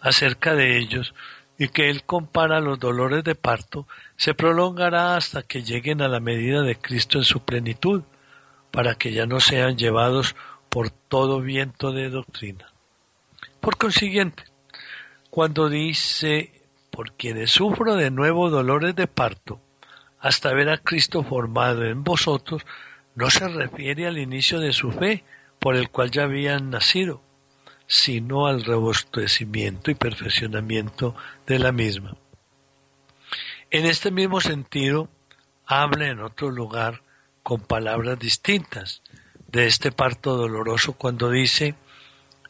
acerca 0.00 0.54
de 0.54 0.78
ellos 0.78 1.12
y 1.58 1.68
que 1.68 1.88
él 1.90 2.04
compara 2.04 2.60
los 2.60 2.78
dolores 2.78 3.24
de 3.24 3.34
parto 3.34 3.86
se 4.16 4.34
prolongará 4.34 5.16
hasta 5.16 5.42
que 5.42 5.62
lleguen 5.62 6.02
a 6.02 6.08
la 6.08 6.20
medida 6.20 6.62
de 6.62 6.76
Cristo 6.76 7.18
en 7.18 7.24
su 7.24 7.40
plenitud, 7.40 8.02
para 8.70 8.94
que 8.94 9.12
ya 9.12 9.26
no 9.26 9.40
sean 9.40 9.76
llevados 9.76 10.36
por 10.68 10.90
todo 10.90 11.40
viento 11.40 11.92
de 11.92 12.10
doctrina. 12.10 12.72
Por 13.60 13.78
consiguiente, 13.78 14.44
cuando 15.30 15.68
dice, 15.68 16.62
por 16.90 17.12
quienes 17.12 17.50
sufro 17.50 17.94
de 17.94 18.10
nuevo 18.10 18.50
dolores 18.50 18.94
de 18.94 19.06
parto, 19.06 19.60
hasta 20.20 20.52
ver 20.52 20.68
a 20.68 20.78
Cristo 20.78 21.22
formado 21.22 21.84
en 21.84 22.04
vosotros, 22.04 22.62
no 23.14 23.30
se 23.30 23.48
refiere 23.48 24.06
al 24.06 24.18
inicio 24.18 24.60
de 24.60 24.72
su 24.72 24.92
fe, 24.92 25.24
por 25.58 25.76
el 25.76 25.88
cual 25.88 26.10
ya 26.10 26.24
habían 26.24 26.70
nacido, 26.70 27.22
sino 27.86 28.46
al 28.46 28.64
robustecimiento 28.64 29.90
y 29.90 29.94
perfeccionamiento 29.94 31.14
de 31.46 31.58
la 31.58 31.72
misma. 31.72 32.16
En 33.70 33.86
este 33.86 34.10
mismo 34.10 34.40
sentido, 34.40 35.08
habla 35.66 36.08
en 36.08 36.20
otro 36.20 36.50
lugar 36.50 37.02
con 37.42 37.60
palabras 37.60 38.18
distintas 38.18 39.02
de 39.48 39.66
este 39.66 39.92
parto 39.92 40.36
doloroso 40.36 40.94
cuando 40.94 41.30
dice 41.30 41.74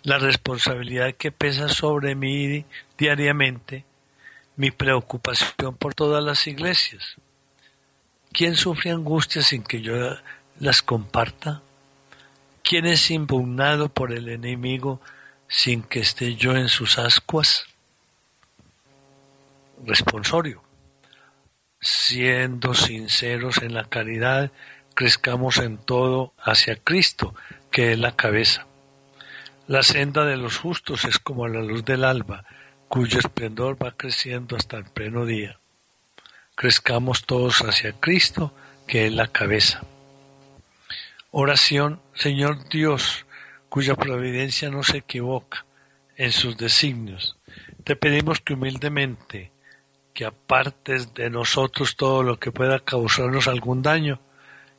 la 0.02 0.18
responsabilidad 0.18 1.14
que 1.14 1.32
pesa 1.32 1.68
sobre 1.68 2.14
mí 2.14 2.64
diariamente, 2.96 3.84
mi 4.56 4.70
preocupación 4.70 5.76
por 5.76 5.94
todas 5.94 6.22
las 6.22 6.46
iglesias. 6.46 7.16
¿Quién 8.32 8.54
sufre 8.54 8.90
angustias 8.90 9.46
sin 9.46 9.62
que 9.62 9.82
yo 9.82 9.94
las 10.60 10.82
comparta? 10.82 11.62
¿Quién 12.62 12.86
es 12.86 13.10
impugnado 13.10 13.88
por 13.88 14.12
el 14.12 14.28
enemigo 14.28 15.00
sin 15.48 15.82
que 15.82 16.00
esté 16.00 16.34
yo 16.34 16.56
en 16.56 16.68
sus 16.68 16.98
ascuas? 16.98 17.66
Responsorio. 19.84 20.62
Siendo 21.80 22.74
sinceros 22.74 23.58
en 23.58 23.74
la 23.74 23.84
caridad, 23.84 24.50
crezcamos 24.94 25.58
en 25.58 25.78
todo 25.78 26.32
hacia 26.38 26.76
Cristo, 26.76 27.34
que 27.70 27.92
es 27.92 27.98
la 27.98 28.16
cabeza. 28.16 28.66
La 29.68 29.82
senda 29.82 30.24
de 30.24 30.36
los 30.36 30.58
justos 30.58 31.04
es 31.04 31.18
como 31.18 31.48
la 31.48 31.60
luz 31.60 31.84
del 31.84 32.04
alba, 32.04 32.44
cuyo 32.88 33.18
esplendor 33.18 33.82
va 33.82 33.92
creciendo 33.92 34.56
hasta 34.56 34.78
el 34.78 34.84
pleno 34.84 35.26
día. 35.26 35.58
Crezcamos 36.54 37.24
todos 37.24 37.58
hacia 37.60 37.92
Cristo, 37.92 38.54
que 38.86 39.06
es 39.06 39.12
la 39.12 39.28
cabeza. 39.28 39.82
Oración, 41.30 42.00
Señor 42.14 42.68
Dios, 42.70 43.25
cuya 43.76 43.94
providencia 43.94 44.70
no 44.70 44.82
se 44.82 44.96
equivoca 44.96 45.66
en 46.16 46.32
sus 46.32 46.56
designios. 46.56 47.36
Te 47.84 47.94
pedimos 47.94 48.40
que 48.40 48.54
humildemente, 48.54 49.52
que 50.14 50.24
apartes 50.24 51.12
de 51.12 51.28
nosotros 51.28 51.94
todo 51.94 52.22
lo 52.22 52.38
que 52.38 52.50
pueda 52.52 52.78
causarnos 52.78 53.48
algún 53.48 53.82
daño 53.82 54.18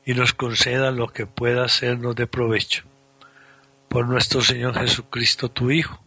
y 0.03 0.15
nos 0.15 0.33
conceda 0.33 0.89
lo 0.89 1.09
que 1.09 1.27
pueda 1.27 1.63
hacernos 1.63 2.15
de 2.15 2.25
provecho. 2.25 2.85
por 3.87 4.07
nuestro 4.07 4.41
Señor 4.41 4.73
Jesucristo, 4.73 5.49
tu 5.49 5.69
Hijo, 5.69 6.03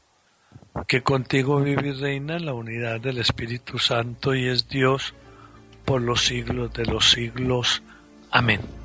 que 0.88 1.02
contigo 1.02 1.60
vive 1.60 1.90
y 1.90 1.92
reina 1.92 2.38
en 2.38 2.46
la 2.46 2.54
unidad 2.54 3.00
del 3.00 3.18
Espíritu 3.18 3.78
Santo 3.78 4.34
y 4.34 4.48
es 4.48 4.68
Dios 4.68 5.14
por 5.84 6.02
los 6.02 6.24
siglos 6.24 6.72
de 6.72 6.86
los 6.86 7.08
siglos. 7.08 7.84
Amén. 8.32 8.79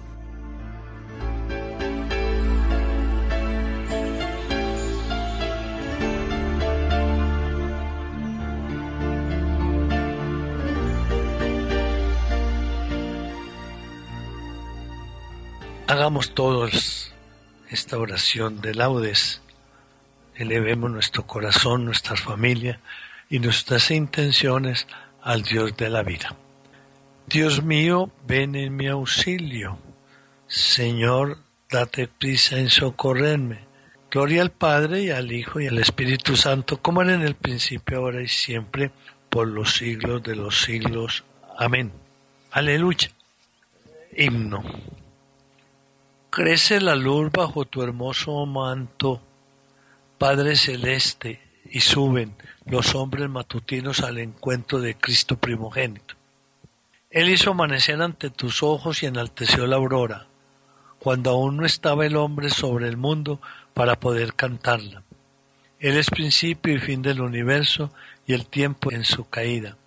Hagamos 15.87 16.33
todos 16.33 17.13
esta 17.69 17.99
oración 17.99 18.59
de 18.59 18.73
laudes. 18.73 19.43
Elevemos 20.33 20.89
nuestro 20.89 21.27
corazón, 21.27 21.85
nuestra 21.85 22.15
familia 22.15 22.79
y 23.29 23.37
nuestras 23.37 23.91
intenciones 23.91 24.87
al 25.21 25.43
Dios 25.43 25.77
de 25.77 25.89
la 25.91 26.01
vida. 26.01 26.35
Dios 27.27 27.63
mío, 27.63 28.09
ven 28.25 28.55
en 28.55 28.75
mi 28.75 28.87
auxilio. 28.87 29.77
Señor, 30.47 31.37
date 31.69 32.07
prisa 32.07 32.57
en 32.57 32.71
socorrerme. 32.71 33.59
Gloria 34.09 34.41
al 34.41 34.51
Padre 34.51 35.03
y 35.03 35.11
al 35.11 35.31
Hijo 35.31 35.59
y 35.59 35.67
al 35.67 35.77
Espíritu 35.77 36.35
Santo, 36.35 36.81
como 36.81 37.03
era 37.03 37.13
en 37.13 37.21
el 37.21 37.35
principio, 37.35 37.97
ahora 37.97 38.23
y 38.23 38.27
siempre, 38.27 38.89
por 39.29 39.47
los 39.47 39.75
siglos 39.75 40.23
de 40.23 40.35
los 40.35 40.61
siglos. 40.61 41.23
Amén. 41.59 41.91
Aleluya. 42.49 43.11
Himno. 44.17 44.63
Crece 46.35 46.81
la 46.81 46.97
luz 46.97 47.31
bajo 47.31 47.63
tu 47.63 47.81
hermoso 47.81 48.45
manto, 48.45 49.21
Padre 50.17 50.57
celeste, 50.57 51.39
y 51.71 51.79
suben 51.79 52.35
los 52.65 52.93
hombres 52.93 53.29
matutinos 53.29 54.01
al 54.01 54.17
encuentro 54.17 54.81
de 54.81 54.95
Cristo 54.95 55.37
primogénito. 55.37 56.15
Él 57.09 57.29
hizo 57.29 57.51
amanecer 57.51 58.01
ante 58.01 58.31
tus 58.31 58.63
ojos 58.63 59.01
y 59.01 59.05
enalteció 59.05 59.65
la 59.65 59.77
aurora, 59.77 60.27
cuando 60.99 61.29
aún 61.29 61.55
no 61.55 61.65
estaba 61.65 62.05
el 62.05 62.17
hombre 62.17 62.49
sobre 62.49 62.89
el 62.89 62.97
mundo 62.97 63.39
para 63.73 63.97
poder 63.97 64.33
cantarla. 64.33 65.03
Él 65.79 65.95
es 65.95 66.09
principio 66.09 66.75
y 66.75 66.79
fin 66.79 67.01
del 67.01 67.21
universo 67.21 67.93
y 68.27 68.33
el 68.33 68.45
tiempo 68.45 68.91
en 68.91 69.05
su 69.05 69.29
caída. 69.29 69.77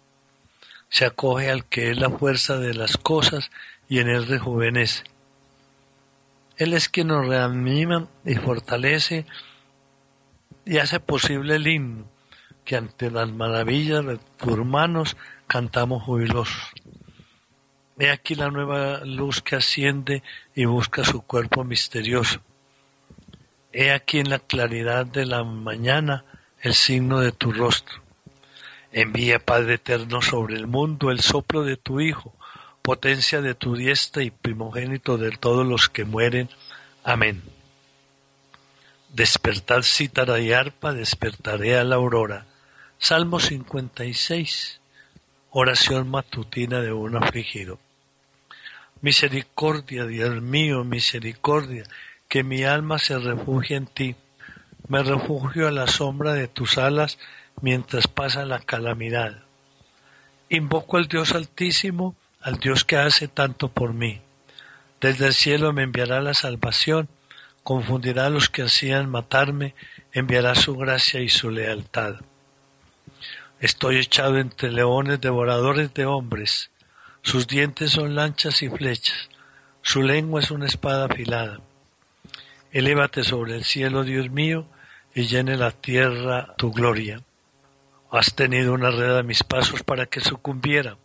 Se 0.89 1.05
acoge 1.05 1.51
al 1.51 1.67
que 1.67 1.91
es 1.91 1.99
la 1.99 2.09
fuerza 2.09 2.57
de 2.57 2.73
las 2.73 2.97
cosas 2.97 3.51
y 3.87 3.99
en 3.99 4.09
él 4.09 4.27
rejuvenece 4.27 5.05
él 6.59 6.75
es 6.75 6.89
quien 6.89 7.09
nos 7.09 7.27
reanima 7.27 8.09
y 8.25 8.35
fortalece 8.35 9.25
y 10.67 10.79
hace 10.79 10.99
posible 11.01 11.55
el 11.57 11.67
himno 11.67 12.05
que 12.65 12.77
ante 12.77 13.11
las 13.11 13.31
maravillas 13.31 14.05
de 14.05 14.19
tus 14.37 14.53
hermanos 14.53 15.17
cantamos 15.47 16.03
jubilosos. 16.03 16.71
He 17.99 18.11
aquí 18.11 18.35
la 18.35 18.51
nueva 18.51 19.05
luz 19.05 19.41
que 19.41 19.57
asciende 19.57 20.23
y 20.55 20.67
busca 20.67 21.05
su 21.05 21.23
cuerpo 21.23 21.65
misterioso. 21.65 22.41
He 23.73 23.93
aquí 23.93 24.19
en 24.19 24.29
la 24.29 24.39
claridad 24.39 25.07
de 25.07 25.27
la 25.27 25.45
mañana 25.45 26.25
el 26.61 26.75
signo 26.75 27.21
de 27.21 27.33
tu 27.33 27.53
rostro. 27.53 28.03
Envía, 28.93 29.39
Padre 29.39 29.75
eterno, 29.75 30.23
sobre 30.23 30.57
el 30.57 30.67
mundo 30.67 31.11
el 31.11 31.21
soplo 31.21 31.63
de 31.63 31.77
tu 31.77 32.01
Hijo, 32.01 32.35
potencia 32.89 33.43
de 33.43 33.55
tu 33.55 33.77
diestra 33.77 34.23
y 34.23 34.31
primogénito 34.31 35.19
de 35.19 35.31
todos 35.33 35.67
los 35.67 35.91
que 35.91 36.07
mueren. 36.07 36.49
Amén. 37.05 37.43
Despertad 39.11 39.83
cítara 39.83 40.41
y 40.41 40.55
arpa, 40.55 40.95
despertaré 40.95 41.77
a 41.77 41.85
la 41.85 41.97
aurora. 41.97 42.47
Salmo 42.97 43.41
56. 43.41 44.81
Oración 45.51 46.09
matutina 46.09 46.81
de 46.81 46.95
un 46.95 47.15
afligido. 47.23 47.79
Misericordia, 49.03 50.07
Dios 50.07 50.41
mío, 50.41 50.83
misericordia, 50.83 51.85
que 52.27 52.43
mi 52.43 52.65
alma 52.65 52.99
se 52.99 53.19
refugie 53.19 53.77
en 53.77 53.87
ti. 53.87 54.17
Me 54.89 55.03
refugio 55.03 55.69
a 55.69 55.73
la 55.73 55.89
sombra 55.89 56.33
de 56.33 56.49
tus 56.49 56.79
alas 56.79 57.19
mientras 57.61 58.09
pasa 58.09 58.47
la 58.47 58.61
calamidad. 58.61 59.43
Invoco 60.49 60.97
al 60.97 61.07
Dios 61.07 61.35
Altísimo, 61.35 62.17
al 62.41 62.59
Dios 62.59 62.85
que 62.85 62.97
hace 62.97 63.29
tanto 63.29 63.69
por 63.69 63.95
mí. 63.95 64.21
Desde 65.01 65.27
el 65.27 65.35
cielo 65.35 65.73
me 65.73 65.83
enviará 65.83 66.21
la 66.21 66.35
salvación, 66.35 67.09
confundirá 67.63 68.27
a 68.27 68.31
los 68.31 68.49
que 68.49 68.63
hacían 68.63 69.09
matarme, 69.09 69.75
enviará 70.13 70.55
su 70.55 70.77
gracia 70.77 71.21
y 71.21 71.29
su 71.29 71.51
lealtad. 71.51 72.17
Estoy 73.61 73.99
echado 73.99 74.39
entre 74.39 74.71
leones 74.71 75.21
devoradores 75.21 75.93
de 75.95 76.07
hombres, 76.07 76.71
sus 77.23 77.47
dientes 77.47 77.91
son 77.91 78.15
lanchas 78.15 78.63
y 78.63 78.69
flechas, 78.69 79.29
su 79.83 80.03
lengua 80.03 80.41
es 80.41 80.51
una 80.51 80.67
espada 80.67 81.07
afilada. 81.07 81.61
Elévate 82.71 83.25
sobre 83.25 83.57
el 83.57 83.65
cielo, 83.65 84.05
Dios 84.05 84.31
mío, 84.31 84.67
y 85.15 85.27
llene 85.27 85.57
la 85.57 85.73
tierra 85.73 86.55
tu 86.57 86.71
gloria. 86.71 87.23
Has 88.11 88.35
tenido 88.35 88.73
una 88.73 88.91
red 88.91 89.17
a 89.17 89.23
mis 89.23 89.43
pasos 89.43 89.83
para 89.83 90.07
que 90.07 90.21
sucumbiera 90.21 90.97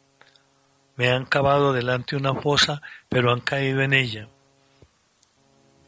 me 0.95 1.09
han 1.09 1.25
cavado 1.25 1.73
delante 1.73 2.15
una 2.15 2.35
fosa, 2.35 2.81
pero 3.09 3.31
han 3.31 3.41
caído 3.41 3.81
en 3.81 3.93
ella. 3.93 4.27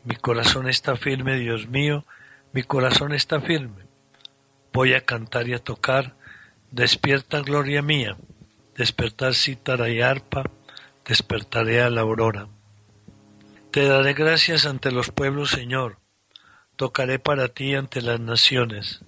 Mi 0.04 0.15
corazón 0.15 0.68
está 0.68 0.96
firme, 0.96 1.36
Dios 1.38 1.68
mío, 1.68 2.06
mi 2.54 2.63
corazón 2.63 3.13
está 3.13 3.41
firme. 3.41 3.84
Voy 4.72 4.94
a 4.94 5.06
cantar 5.06 5.48
y 5.48 5.54
a 5.54 5.60
tocar, 5.60 6.15
despierta 6.72 7.41
gloria 7.41 7.82
mía, 7.82 8.18
despertar 8.76 9.34
cítara 9.34 9.89
y 9.89 10.02
arpa, 10.02 10.44
despertaré 11.06 11.82
a 11.82 11.89
la 11.89 12.02
aurora. 12.02 12.48
Te 13.72 13.86
daré 13.86 14.13
gracias 14.13 14.65
ante 14.65 14.91
los 14.91 15.12
pueblos, 15.12 15.50
Señor, 15.50 15.98
tocaré 16.76 17.20
para 17.20 17.48
ti 17.48 17.76
ante 17.76 18.02
las 18.02 18.20
naciones. 18.20 19.02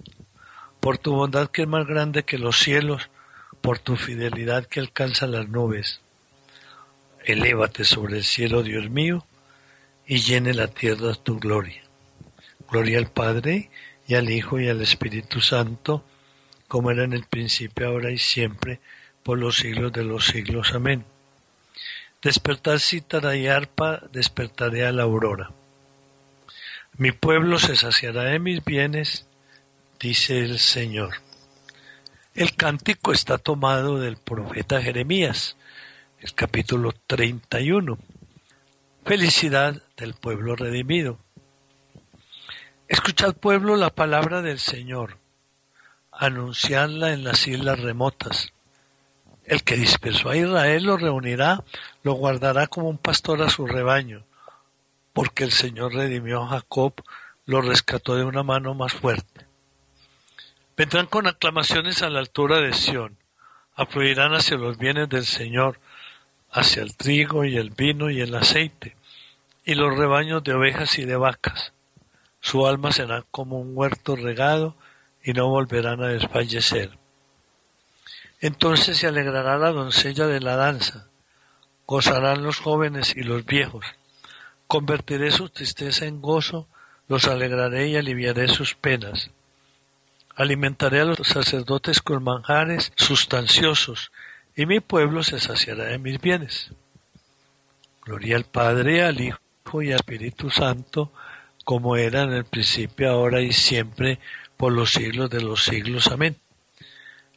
Por 0.80 0.98
tu 0.98 1.14
bondad 1.14 1.48
que 1.48 1.62
es 1.62 1.68
más 1.68 1.86
grande 1.86 2.24
que 2.24 2.38
los 2.38 2.58
cielos, 2.58 3.10
por 3.60 3.78
tu 3.78 3.96
fidelidad 3.96 4.66
que 4.66 4.80
alcanza 4.80 5.26
las 5.26 5.48
nubes. 5.48 6.00
Elévate 7.24 7.84
sobre 7.84 8.18
el 8.18 8.24
cielo, 8.24 8.62
Dios 8.62 8.90
mío, 8.90 9.26
y 10.06 10.18
llene 10.18 10.54
la 10.54 10.68
tierra 10.68 11.14
tu 11.14 11.38
gloria. 11.38 11.82
Gloria 12.70 12.98
al 12.98 13.10
Padre, 13.10 13.70
y 14.06 14.14
al 14.14 14.30
Hijo, 14.30 14.58
y 14.58 14.68
al 14.68 14.80
Espíritu 14.80 15.40
Santo, 15.40 16.04
como 16.66 16.90
era 16.90 17.04
en 17.04 17.12
el 17.12 17.24
principio, 17.24 17.88
ahora 17.88 18.10
y 18.10 18.18
siempre, 18.18 18.80
por 19.22 19.38
los 19.38 19.56
siglos 19.56 19.92
de 19.92 20.04
los 20.04 20.26
siglos. 20.26 20.72
Amén. 20.74 21.04
Despertar 22.22 22.80
cítara 22.80 23.36
y 23.36 23.46
arpa, 23.46 24.02
despertaré 24.12 24.86
a 24.86 24.92
la 24.92 25.04
aurora. 25.04 25.50
Mi 26.96 27.12
pueblo 27.12 27.58
se 27.58 27.76
saciará 27.76 28.24
de 28.24 28.38
mis 28.38 28.64
bienes, 28.64 29.26
dice 30.00 30.40
el 30.40 30.58
Señor. 30.58 31.27
El 32.38 32.54
cántico 32.54 33.10
está 33.10 33.36
tomado 33.36 33.98
del 33.98 34.16
profeta 34.16 34.80
Jeremías, 34.80 35.56
el 36.20 36.34
capítulo 36.34 36.92
31. 37.08 37.98
Felicidad 39.04 39.82
del 39.96 40.14
pueblo 40.14 40.54
redimido. 40.54 41.18
Escuchad 42.86 43.34
pueblo 43.34 43.74
la 43.74 43.90
palabra 43.90 44.40
del 44.40 44.60
Señor, 44.60 45.18
anunciadla 46.12 47.12
en 47.12 47.24
las 47.24 47.48
islas 47.48 47.80
remotas. 47.80 48.52
El 49.42 49.64
que 49.64 49.74
dispersó 49.74 50.28
a 50.30 50.36
Israel 50.36 50.84
lo 50.84 50.96
reunirá, 50.96 51.64
lo 52.04 52.12
guardará 52.12 52.68
como 52.68 52.88
un 52.88 52.98
pastor 52.98 53.42
a 53.42 53.50
su 53.50 53.66
rebaño, 53.66 54.24
porque 55.12 55.42
el 55.42 55.50
Señor 55.50 55.92
redimió 55.92 56.44
a 56.44 56.50
Jacob, 56.50 57.02
lo 57.46 57.62
rescató 57.62 58.14
de 58.14 58.22
una 58.22 58.44
mano 58.44 58.74
más 58.74 58.92
fuerte. 58.92 59.47
Vendrán 60.78 61.06
con 61.06 61.26
aclamaciones 61.26 62.02
a 62.04 62.08
la 62.08 62.20
altura 62.20 62.60
de 62.60 62.72
Sión, 62.72 63.16
afluirán 63.74 64.32
hacia 64.32 64.56
los 64.56 64.78
bienes 64.78 65.08
del 65.08 65.24
Señor, 65.24 65.80
hacia 66.52 66.84
el 66.84 66.96
trigo 66.96 67.44
y 67.44 67.56
el 67.56 67.70
vino 67.70 68.12
y 68.12 68.20
el 68.20 68.32
aceite, 68.36 68.94
y 69.64 69.74
los 69.74 69.98
rebaños 69.98 70.44
de 70.44 70.54
ovejas 70.54 70.96
y 71.00 71.04
de 71.04 71.16
vacas. 71.16 71.72
Su 72.38 72.64
alma 72.64 72.92
será 72.92 73.24
como 73.32 73.58
un 73.58 73.76
huerto 73.76 74.14
regado, 74.14 74.76
y 75.20 75.32
no 75.32 75.48
volverán 75.48 76.00
a 76.00 76.10
desfallecer. 76.10 76.96
Entonces 78.40 78.98
se 78.98 79.08
alegrará 79.08 79.58
la 79.58 79.72
doncella 79.72 80.28
de 80.28 80.38
la 80.38 80.54
danza, 80.54 81.08
gozarán 81.88 82.44
los 82.44 82.60
jóvenes 82.60 83.16
y 83.16 83.24
los 83.24 83.44
viejos. 83.44 83.84
Convertiré 84.68 85.32
su 85.32 85.48
tristeza 85.48 86.06
en 86.06 86.22
gozo, 86.22 86.68
los 87.08 87.26
alegraré 87.26 87.88
y 87.88 87.96
aliviaré 87.96 88.46
sus 88.46 88.76
penas 88.76 89.32
Alimentaré 90.38 91.00
a 91.00 91.04
los 91.04 91.26
sacerdotes 91.26 92.00
con 92.00 92.22
manjares 92.22 92.92
sustanciosos, 92.94 94.12
y 94.54 94.66
mi 94.66 94.78
pueblo 94.78 95.24
se 95.24 95.40
saciará 95.40 95.86
de 95.86 95.98
mis 95.98 96.20
bienes. 96.20 96.70
Gloria 98.04 98.36
al 98.36 98.44
Padre, 98.44 99.02
al 99.02 99.20
Hijo 99.20 99.82
y 99.82 99.90
al 99.90 99.96
Espíritu 99.96 100.48
Santo, 100.48 101.12
como 101.64 101.96
era 101.96 102.22
en 102.22 102.34
el 102.34 102.44
principio, 102.44 103.10
ahora 103.10 103.40
y 103.40 103.52
siempre, 103.52 104.20
por 104.56 104.72
los 104.72 104.92
siglos 104.92 105.28
de 105.28 105.40
los 105.40 105.64
siglos. 105.64 106.06
Amén. 106.06 106.36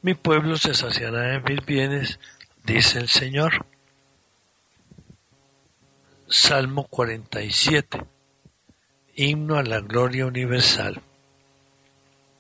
Mi 0.04 0.14
pueblo 0.14 0.58
se 0.58 0.76
saciará 0.76 1.22
de 1.22 1.40
mis 1.40 1.66
bienes, 1.66 2.20
dice 2.64 3.00
el 3.00 3.10
Señor. 3.10 3.66
Salmo 6.28 6.84
47. 6.84 8.06
Himno 9.16 9.58
a 9.58 9.64
la 9.64 9.80
gloria 9.80 10.28
universal. 10.28 11.02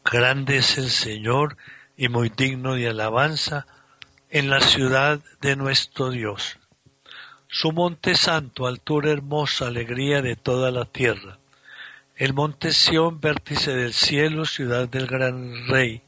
Grande 0.03 0.57
es 0.57 0.77
el 0.77 0.89
Señor 0.89 1.57
y 1.95 2.09
muy 2.09 2.29
digno 2.29 2.73
de 2.73 2.89
alabanza 2.89 3.67
en 4.29 4.49
la 4.49 4.59
ciudad 4.59 5.19
de 5.41 5.55
nuestro 5.55 6.09
Dios. 6.09 6.57
Su 7.47 7.71
monte 7.71 8.15
santo, 8.15 8.65
altura 8.65 9.11
hermosa, 9.11 9.67
alegría 9.67 10.21
de 10.21 10.35
toda 10.35 10.71
la 10.71 10.85
tierra. 10.85 11.37
El 12.15 12.33
monte 12.33 12.73
Sión, 12.73 13.21
vértice 13.21 13.75
del 13.75 13.93
cielo, 13.93 14.45
ciudad 14.45 14.89
del 14.89 15.05
gran 15.05 15.67
rey. 15.67 16.01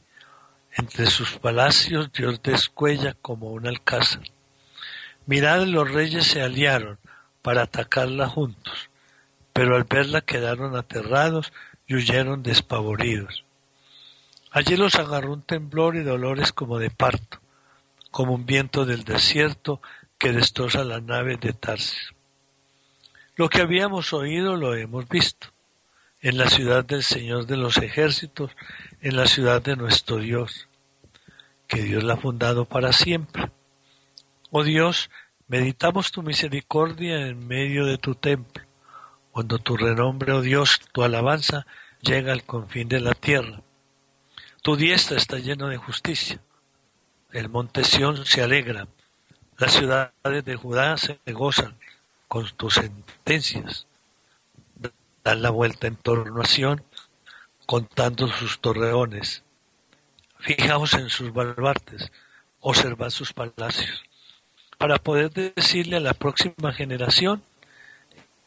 Entre 0.72 1.06
sus 1.06 1.38
palacios 1.38 2.12
Dios 2.12 2.42
descuella 2.42 3.14
como 3.14 3.52
un 3.52 3.66
alcázar. 3.66 4.24
Mirad, 5.26 5.66
los 5.66 5.90
reyes 5.90 6.26
se 6.26 6.42
aliaron 6.42 6.98
para 7.42 7.62
atacarla 7.62 8.28
juntos, 8.28 8.90
pero 9.52 9.76
al 9.76 9.84
verla 9.84 10.20
quedaron 10.20 10.76
aterrados 10.76 11.52
y 11.86 11.94
huyeron 11.94 12.42
despavoridos. 12.42 13.43
Allí 14.54 14.76
los 14.76 14.94
agarró 14.94 15.32
un 15.32 15.42
temblor 15.42 15.96
y 15.96 16.04
dolores 16.04 16.52
como 16.52 16.78
de 16.78 16.88
parto, 16.88 17.40
como 18.10 18.34
un 18.34 18.46
viento 18.46 18.86
del 18.86 19.02
desierto 19.02 19.82
que 20.16 20.32
destroza 20.32 20.84
las 20.84 21.02
naves 21.02 21.40
de 21.40 21.52
Tarsis. 21.52 22.12
Lo 23.34 23.48
que 23.48 23.60
habíamos 23.60 24.12
oído 24.12 24.56
lo 24.56 24.76
hemos 24.76 25.08
visto, 25.08 25.48
en 26.20 26.38
la 26.38 26.48
ciudad 26.48 26.84
del 26.84 27.02
Señor 27.02 27.46
de 27.46 27.56
los 27.56 27.78
ejércitos, 27.78 28.52
en 29.00 29.16
la 29.16 29.26
ciudad 29.26 29.60
de 29.60 29.74
nuestro 29.74 30.18
Dios, 30.18 30.68
que 31.66 31.82
Dios 31.82 32.04
la 32.04 32.14
ha 32.14 32.16
fundado 32.16 32.64
para 32.64 32.92
siempre. 32.92 33.50
Oh 34.50 34.62
Dios, 34.62 35.10
Meditamos 35.46 36.10
tu 36.10 36.22
misericordia 36.22 37.26
en 37.26 37.46
medio 37.46 37.84
de 37.84 37.98
tu 37.98 38.14
templo, 38.14 38.64
cuando 39.30 39.58
tu 39.58 39.76
renombre, 39.76 40.32
oh 40.32 40.40
Dios, 40.40 40.80
tu 40.90 41.02
alabanza 41.02 41.66
llega 42.00 42.32
al 42.32 42.44
confín 42.44 42.88
de 42.88 43.00
la 43.00 43.12
tierra. 43.12 43.60
Tu 44.64 44.76
diestra 44.76 45.18
está 45.18 45.36
llena 45.36 45.68
de 45.68 45.76
justicia. 45.76 46.40
El 47.32 47.50
monte 47.50 47.84
Sión 47.84 48.24
se 48.24 48.42
alegra. 48.42 48.88
Las 49.58 49.74
ciudades 49.74 50.42
de 50.42 50.56
Judá 50.56 50.96
se 50.96 51.18
gozan 51.34 51.76
con 52.28 52.50
tus 52.56 52.76
sentencias. 52.76 53.86
Dan 55.22 55.42
la 55.42 55.50
vuelta 55.50 55.86
en 55.86 55.96
torno 55.96 56.40
a 56.40 56.46
Sión, 56.46 56.82
contando 57.66 58.26
sus 58.28 58.58
torreones. 58.58 59.42
Fijaos 60.38 60.94
en 60.94 61.10
sus 61.10 61.30
baluartes, 61.30 62.10
observad 62.60 63.10
sus 63.10 63.34
palacios 63.34 64.02
para 64.78 64.96
poder 64.96 65.30
decirle 65.30 65.98
a 65.98 66.00
la 66.00 66.14
próxima 66.14 66.72
generación, 66.72 67.42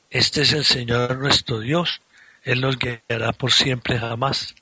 este 0.10 0.42
es 0.42 0.54
el 0.54 0.66
Señor 0.66 1.20
nuestro 1.20 1.60
Dios, 1.60 2.02
Él 2.42 2.62
nos 2.62 2.80
guiará 2.80 3.34
por 3.34 3.52
siempre 3.52 4.00
jamás. 4.00 4.56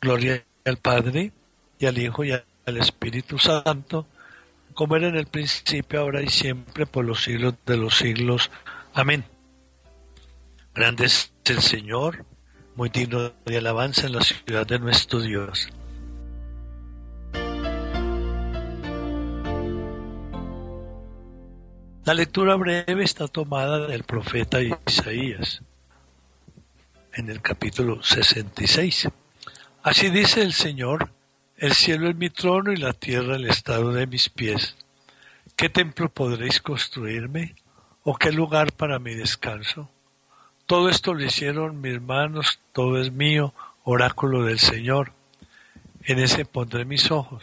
Gloria 0.00 0.44
al 0.64 0.78
Padre 0.78 1.32
y 1.78 1.86
al 1.86 1.98
Hijo 1.98 2.24
y 2.24 2.32
al 2.32 2.76
Espíritu 2.76 3.38
Santo, 3.38 4.06
como 4.72 4.96
era 4.96 5.08
en 5.08 5.16
el 5.16 5.26
principio, 5.26 6.00
ahora 6.00 6.22
y 6.22 6.28
siempre, 6.28 6.86
por 6.86 7.04
los 7.04 7.22
siglos 7.22 7.54
de 7.66 7.76
los 7.76 7.96
siglos. 7.96 8.50
Amén. 8.94 9.24
Grande 10.74 11.06
es 11.06 11.32
el 11.44 11.60
Señor, 11.60 12.24
muy 12.74 12.88
digno 12.88 13.32
de 13.44 13.58
alabanza 13.58 14.06
en 14.06 14.14
la 14.14 14.22
ciudad 14.22 14.66
de 14.66 14.78
nuestro 14.78 15.20
Dios. 15.20 15.68
La 22.04 22.12
lectura 22.12 22.56
breve 22.56 23.04
está 23.04 23.28
tomada 23.28 23.86
del 23.86 24.02
profeta 24.02 24.58
Isaías 24.60 25.62
en 27.14 27.30
el 27.30 27.40
capítulo 27.40 28.02
66. 28.02 29.08
Así 29.84 30.08
dice 30.08 30.40
el 30.40 30.54
Señor, 30.54 31.10
el 31.58 31.74
cielo 31.74 32.08
es 32.08 32.16
mi 32.16 32.30
trono 32.30 32.72
y 32.72 32.76
la 32.76 32.94
tierra 32.94 33.36
el 33.36 33.44
estado 33.44 33.92
de 33.92 34.06
mis 34.06 34.30
pies. 34.30 34.76
¿Qué 35.56 35.68
templo 35.68 36.08
podréis 36.08 36.62
construirme? 36.62 37.54
¿O 38.02 38.16
qué 38.16 38.32
lugar 38.32 38.72
para 38.72 38.98
mi 38.98 39.14
descanso? 39.14 39.90
Todo 40.64 40.88
esto 40.88 41.12
lo 41.12 41.22
hicieron 41.22 41.82
mis 41.82 42.00
manos, 42.00 42.60
todo 42.72 42.98
es 42.98 43.12
mío, 43.12 43.52
oráculo 43.82 44.44
del 44.44 44.58
Señor. 44.58 45.12
En 46.04 46.18
ese 46.18 46.46
pondré 46.46 46.86
mis 46.86 47.10
ojos, 47.10 47.42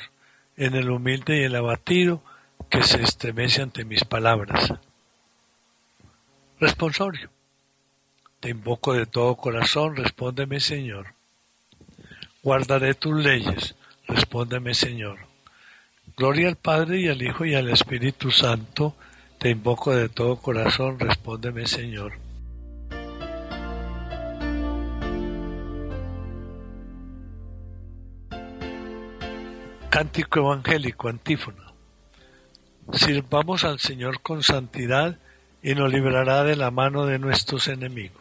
en 0.57 0.73
el 0.73 0.89
humilde 0.89 1.41
y 1.41 1.43
el 1.43 1.55
abatido, 1.55 2.23
que 2.71 2.81
se 2.81 3.03
estremece 3.03 3.61
ante 3.61 3.85
mis 3.85 4.03
palabras. 4.03 4.73
Responsorio. 6.59 7.29
Te 8.39 8.49
invoco 8.49 8.93
de 8.93 9.05
todo 9.05 9.35
corazón, 9.35 9.95
respóndeme 9.95 10.59
Señor. 10.59 11.20
Guardaré 12.43 12.95
tus 12.95 13.23
leyes, 13.23 13.75
respóndeme 14.07 14.73
Señor. 14.73 15.19
Gloria 16.17 16.47
al 16.47 16.55
Padre 16.55 16.99
y 16.99 17.07
al 17.07 17.21
Hijo 17.21 17.45
y 17.45 17.53
al 17.53 17.69
Espíritu 17.69 18.31
Santo, 18.31 18.95
te 19.37 19.51
invoco 19.51 19.95
de 19.95 20.09
todo 20.09 20.37
corazón, 20.37 20.97
respóndeme 20.97 21.67
Señor. 21.67 22.13
Cántico 29.91 30.39
evangélico, 30.39 31.09
antífona. 31.09 31.73
Sirvamos 32.91 33.63
al 33.65 33.77
Señor 33.77 34.21
con 34.21 34.41
santidad 34.41 35.19
y 35.61 35.75
nos 35.75 35.93
librará 35.93 36.43
de 36.43 36.55
la 36.55 36.71
mano 36.71 37.05
de 37.05 37.19
nuestros 37.19 37.67
enemigos. 37.67 38.20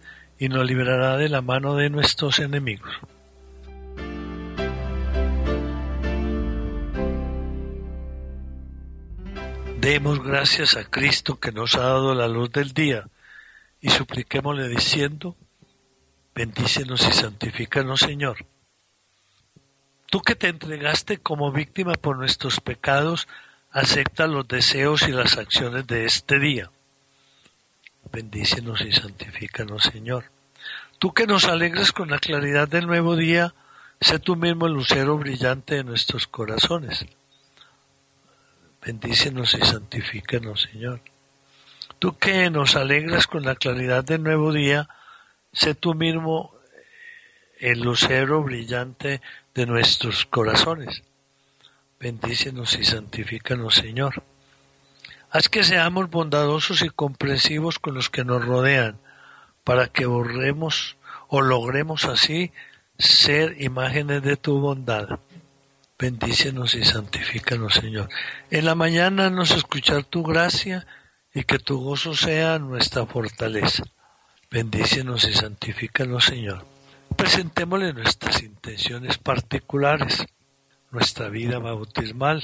y 0.41 0.49
nos 0.49 0.65
librará 0.65 1.17
de 1.17 1.29
la 1.29 1.43
mano 1.43 1.75
de 1.75 1.91
nuestros 1.91 2.39
enemigos. 2.39 2.89
Demos 9.79 10.23
gracias 10.23 10.77
a 10.77 10.85
Cristo 10.85 11.39
que 11.39 11.51
nos 11.51 11.75
ha 11.75 11.81
dado 11.81 12.15
la 12.15 12.27
luz 12.27 12.51
del 12.51 12.73
día 12.73 13.07
y 13.81 13.91
supliquémosle 13.91 14.67
diciendo, 14.67 15.35
Bendícenos 16.33 17.07
y 17.07 17.11
santifícanos, 17.11 17.99
Señor. 17.99 18.47
Tú 20.07 20.21
que 20.21 20.33
te 20.33 20.47
entregaste 20.47 21.19
como 21.19 21.51
víctima 21.51 21.93
por 21.93 22.17
nuestros 22.17 22.61
pecados, 22.61 23.27
acepta 23.69 24.25
los 24.25 24.47
deseos 24.47 25.07
y 25.07 25.11
las 25.11 25.37
acciones 25.37 25.85
de 25.85 26.05
este 26.05 26.39
día. 26.39 26.71
Bendícenos 28.09 28.81
y 28.81 28.91
santifícanos, 28.91 29.83
Señor. 29.83 30.25
Tú 30.99 31.13
que 31.13 31.27
nos 31.27 31.45
alegres 31.45 31.91
con 31.91 32.09
la 32.09 32.19
claridad 32.19 32.67
del 32.67 32.87
nuevo 32.87 33.15
día, 33.15 33.53
sé 33.99 34.19
tú 34.19 34.35
mismo 34.35 34.67
el 34.67 34.73
lucero 34.73 35.17
brillante 35.17 35.75
de 35.75 35.83
nuestros 35.83 36.27
corazones. 36.27 37.05
Bendícenos 38.85 39.53
y 39.53 39.65
santifícanos, 39.65 40.69
Señor. 40.71 41.01
Tú 41.99 42.17
que 42.17 42.49
nos 42.49 42.75
alegras 42.75 43.27
con 43.27 43.43
la 43.43 43.55
claridad 43.55 44.03
del 44.03 44.23
nuevo 44.23 44.51
día, 44.51 44.89
sé 45.53 45.75
tú 45.75 45.93
mismo 45.93 46.53
el 47.59 47.81
lucero 47.81 48.41
brillante 48.41 49.21
de 49.53 49.65
nuestros 49.67 50.25
corazones. 50.25 51.03
Bendícenos 51.99 52.77
y 52.79 52.83
santifícanos, 52.83 53.75
Señor. 53.75 54.23
Haz 55.33 55.47
que 55.47 55.63
seamos 55.63 56.09
bondadosos 56.09 56.81
y 56.81 56.89
comprensivos 56.89 57.79
con 57.79 57.93
los 57.93 58.09
que 58.09 58.25
nos 58.25 58.45
rodean, 58.45 58.99
para 59.63 59.87
que 59.87 60.05
borremos 60.05 60.97
o 61.29 61.39
logremos 61.39 62.03
así 62.03 62.51
ser 62.97 63.61
imágenes 63.61 64.23
de 64.23 64.35
tu 64.35 64.59
bondad. 64.59 65.19
Bendícenos 65.97 66.75
y 66.75 66.83
santifícanos, 66.83 67.75
Señor. 67.75 68.09
En 68.49 68.65
la 68.65 68.75
mañana 68.75 69.29
nos 69.29 69.51
escuchar 69.51 70.03
tu 70.03 70.21
gracia 70.23 70.85
y 71.33 71.45
que 71.45 71.59
tu 71.59 71.79
gozo 71.79 72.13
sea 72.13 72.59
nuestra 72.59 73.05
fortaleza. 73.05 73.83
Bendícenos 74.49 75.25
y 75.29 75.33
santifícanos, 75.33 76.25
Señor. 76.25 76.65
Presentémosle 77.15 77.93
nuestras 77.93 78.43
intenciones 78.43 79.17
particulares, 79.17 80.25
nuestra 80.91 81.29
vida 81.29 81.57
bautismal, 81.59 82.43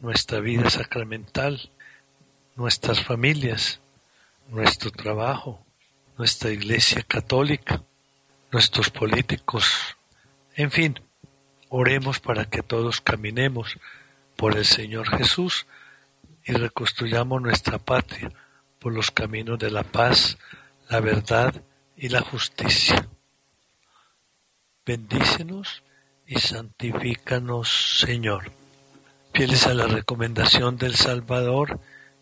nuestra 0.00 0.40
vida 0.40 0.68
sacramental, 0.68 1.70
nuestras 2.56 3.04
familias, 3.04 3.80
nuestro 4.48 4.90
trabajo, 4.90 5.64
nuestra 6.16 6.50
iglesia 6.50 7.02
católica, 7.02 7.82
nuestros 8.50 8.90
políticos, 8.90 9.96
en 10.54 10.70
fin, 10.70 11.00
oremos 11.68 12.18
para 12.18 12.46
que 12.46 12.62
todos 12.62 13.02
caminemos 13.02 13.76
por 14.36 14.56
el 14.56 14.64
Señor 14.64 15.08
Jesús 15.18 15.66
y 16.44 16.52
reconstruyamos 16.52 17.42
nuestra 17.42 17.78
patria 17.78 18.32
por 18.78 18.94
los 18.94 19.10
caminos 19.10 19.58
de 19.58 19.70
la 19.70 19.82
paz, 19.82 20.38
la 20.88 21.00
verdad 21.00 21.62
y 21.94 22.08
la 22.08 22.22
justicia. 22.22 23.06
Bendícenos 24.86 25.82
y 26.26 26.38
santifícanos, 26.38 27.98
Señor. 28.00 28.52
Fieles 29.34 29.66
a 29.66 29.74
la 29.74 29.86
recomendación 29.86 30.78
del 30.78 30.94
Salvador 30.94 31.80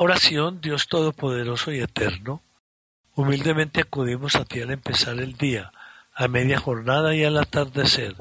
Oración, 0.00 0.60
Dios 0.60 0.86
Todopoderoso 0.86 1.72
y 1.72 1.80
Eterno, 1.80 2.40
humildemente 3.16 3.80
acudimos 3.80 4.36
a 4.36 4.44
ti 4.44 4.60
al 4.60 4.70
empezar 4.70 5.18
el 5.18 5.36
día, 5.36 5.72
a 6.14 6.28
media 6.28 6.60
jornada 6.60 7.16
y 7.16 7.24
al 7.24 7.36
atardecer, 7.36 8.14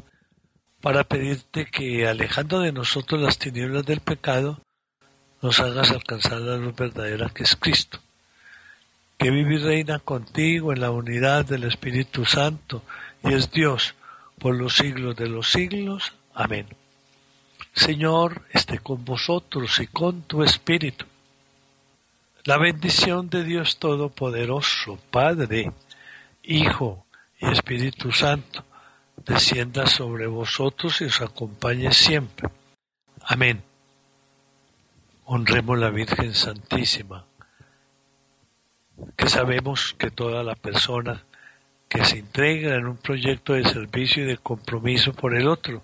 para 0.81 1.03
pedirte 1.03 1.67
que, 1.67 2.07
alejando 2.07 2.61
de 2.61 2.71
nosotros 2.71 3.21
las 3.21 3.37
tinieblas 3.37 3.85
del 3.85 3.99
pecado, 3.99 4.59
nos 5.43 5.59
hagas 5.59 5.91
alcanzar 5.91 6.41
la 6.41 6.57
luz 6.57 6.75
verdadera 6.75 7.29
que 7.29 7.43
es 7.43 7.55
Cristo 7.55 7.99
que 9.19 9.29
vive 9.29 9.55
y 9.55 9.57
reina 9.57 9.99
contigo 9.99 10.73
en 10.73 10.81
la 10.81 10.89
unidad 10.89 11.45
del 11.45 11.63
Espíritu 11.63 12.25
Santo 12.25 12.83
y 13.23 13.33
es 13.33 13.51
Dios 13.51 13.93
por 14.39 14.55
los 14.55 14.77
siglos 14.77 15.15
de 15.15 15.27
los 15.27 15.51
siglos. 15.51 16.13
Amén. 16.33 16.67
Señor, 17.73 18.43
esté 18.51 18.79
con 18.79 19.05
vosotros 19.05 19.79
y 19.79 19.87
con 19.87 20.23
tu 20.23 20.43
Espíritu. 20.43 21.05
La 22.47 22.57
bendición 22.57 23.29
de 23.29 23.43
Dios 23.43 23.77
Todopoderoso, 23.77 24.97
Padre, 25.11 25.73
Hijo 26.43 27.05
y 27.41 27.51
Espíritu 27.51 28.13
Santo, 28.13 28.63
descienda 29.17 29.85
sobre 29.85 30.27
vosotros 30.27 31.01
y 31.01 31.05
os 31.07 31.19
acompañe 31.19 31.91
siempre. 31.91 32.47
Amén. 33.25 33.61
Honremos 35.25 35.77
la 35.77 35.89
Virgen 35.89 36.33
Santísima 36.33 37.25
que 39.17 39.27
sabemos 39.27 39.93
que 39.99 40.09
toda 40.09 40.41
la 40.41 40.55
persona 40.55 41.25
que 41.89 42.05
se 42.05 42.19
integra 42.19 42.75
en 42.75 42.87
un 42.87 42.95
proyecto 42.95 43.55
de 43.55 43.65
servicio 43.65 44.23
y 44.23 44.27
de 44.27 44.37
compromiso 44.37 45.11
por 45.11 45.35
el 45.35 45.49
otro 45.49 45.81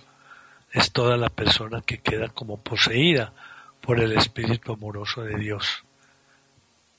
es 0.71 0.93
toda 0.93 1.17
la 1.17 1.27
persona 1.27 1.81
que 1.81 1.97
queda 1.97 2.29
como 2.29 2.55
poseída 2.55 3.33
por 3.81 3.99
el 3.99 4.13
Espíritu 4.13 4.71
amoroso 4.71 5.23
de 5.23 5.37
Dios. 5.37 5.83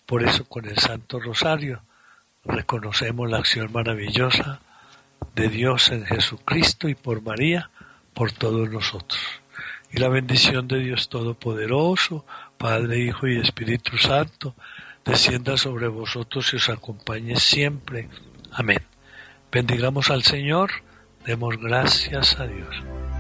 Por 0.07 0.23
eso 0.23 0.45
con 0.45 0.67
el 0.67 0.79
Santo 0.79 1.19
Rosario 1.21 1.83
reconocemos 2.45 3.31
la 3.31 3.39
acción 3.39 3.73
maravillosa 3.73 4.61
de 5.35 5.49
Dios 5.49 5.91
en 5.91 6.05
Jesucristo 6.05 6.89
y 6.89 6.95
por 6.95 7.23
María, 7.23 7.71
por 8.13 8.33
todos 8.33 8.71
nosotros. 8.71 9.21
Y 9.91 9.99
la 9.99 10.09
bendición 10.09 10.69
de 10.69 10.81
Dios 10.81 11.09
Todopoderoso, 11.09 12.27
Padre, 12.59 12.99
Hijo 12.99 13.27
y 13.27 13.39
Espíritu 13.39 13.97
Santo, 13.97 14.55
descienda 15.05 15.57
sobre 15.57 15.89
vosotros 15.89 16.53
y 16.53 16.57
os 16.57 16.69
acompañe 16.69 17.37
siempre. 17.37 18.09
Amén. 18.53 18.83
Bendigamos 19.51 20.11
al 20.11 20.23
Señor, 20.23 20.71
demos 21.25 21.57
gracias 21.59 22.39
a 22.41 22.47
Dios. 22.47 23.14